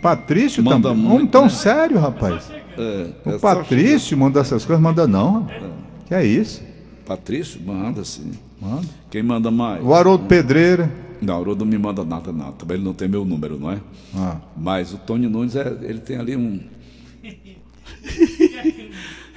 Patrício 0.01 0.63
manda 0.63 0.89
também? 0.89 1.03
Muito, 1.03 1.23
um 1.23 1.27
tão 1.27 1.43
né? 1.43 1.49
sério, 1.49 1.99
rapaz. 1.99 2.49
É, 2.77 3.35
o 3.35 3.39
Patrício 3.39 4.17
manda 4.17 4.39
essas 4.39 4.65
coisas, 4.65 4.81
manda 4.81 5.07
não. 5.07 5.47
É. 5.49 5.61
Que 6.07 6.15
é 6.15 6.25
isso? 6.25 6.63
Patrício 7.05 7.61
manda, 7.61 8.03
sim. 8.03 8.31
Manda. 8.59 8.87
Quem 9.09 9.21
manda 9.21 9.51
mais? 9.51 9.83
O 9.83 9.93
Haroldo 9.93 10.25
Pedreira. 10.25 10.91
Não, 11.21 11.37
o 11.37 11.41
Haroldo 11.41 11.63
não 11.63 11.71
me 11.71 11.77
manda 11.77 12.03
nada, 12.03 12.31
não. 12.31 12.51
Também 12.53 12.77
ele 12.77 12.83
não 12.83 12.93
tem 12.93 13.07
meu 13.07 13.23
número, 13.23 13.59
não 13.59 13.71
é? 13.71 13.79
Ah. 14.15 14.37
Mas 14.57 14.93
o 14.93 14.97
Tony 14.97 15.27
Nunes, 15.27 15.55
é, 15.55 15.77
ele 15.81 15.99
tem 15.99 16.17
ali 16.17 16.35
um. 16.35 16.59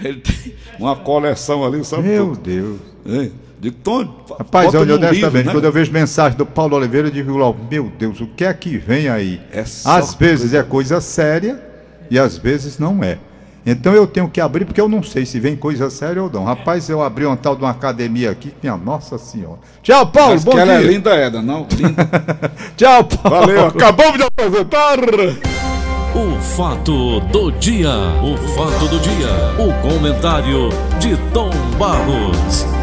ele 0.02 0.20
tem 0.20 0.54
uma 0.78 0.96
coleção 0.96 1.64
ali, 1.64 1.84
sabe? 1.84 2.08
Meu 2.08 2.34
Deus. 2.34 2.80
É. 3.06 3.30
Digo, 3.64 3.76
Tony, 3.82 4.10
Rapaz, 4.38 4.74
olha, 4.74 4.94
honestamente, 4.96 5.46
né? 5.46 5.52
quando 5.52 5.64
eu 5.64 5.72
vejo 5.72 5.90
mensagem 5.90 6.36
do 6.36 6.44
Paulo 6.44 6.76
Oliveira, 6.76 7.08
eu 7.08 7.10
digo 7.10 7.34
logo, 7.34 7.58
meu 7.70 7.90
Deus, 7.98 8.20
o 8.20 8.26
que 8.26 8.44
é 8.44 8.52
que 8.52 8.76
vem 8.76 9.08
aí? 9.08 9.40
É 9.50 9.60
às 9.60 10.14
vezes 10.14 10.50
coisa... 10.50 10.58
é 10.58 10.62
coisa 10.62 11.00
séria 11.00 11.62
e 12.10 12.18
às 12.18 12.36
vezes 12.36 12.78
não 12.78 13.02
é. 13.02 13.16
Então 13.64 13.94
eu 13.94 14.06
tenho 14.06 14.28
que 14.28 14.38
abrir, 14.38 14.66
porque 14.66 14.78
eu 14.78 14.86
não 14.86 15.02
sei 15.02 15.24
se 15.24 15.40
vem 15.40 15.56
coisa 15.56 15.88
séria 15.88 16.22
ou 16.22 16.30
não. 16.30 16.44
Rapaz, 16.44 16.90
eu 16.90 17.02
abri 17.02 17.24
um 17.24 17.34
tal 17.34 17.56
de 17.56 17.62
uma 17.62 17.70
academia 17.70 18.30
aqui, 18.30 18.52
minha 18.62 18.76
Nossa 18.76 19.16
Senhora. 19.16 19.60
Tchau, 19.82 20.06
Paulo, 20.08 20.32
Mas 20.32 20.44
bom 20.44 20.50
que 20.50 20.56
dia. 20.58 20.72
ela 20.72 20.74
é 20.74 20.82
linda, 20.82 21.14
Eda, 21.14 21.40
não? 21.40 21.66
Linda. 21.74 22.10
Tchau, 22.76 23.04
Paulo. 23.04 23.46
Valeu, 23.46 23.66
acabamos 23.68 24.18
de 24.18 24.24
apresentar. 24.24 24.98
O 26.14 26.38
fato 26.38 27.20
do 27.20 27.50
dia. 27.52 27.88
O 28.22 28.36
fato 28.48 28.88
do 28.88 28.98
dia. 28.98 29.28
O 29.58 29.72
comentário 29.80 30.68
de 31.00 31.16
Tom 31.32 31.50
Barros. 31.78 32.73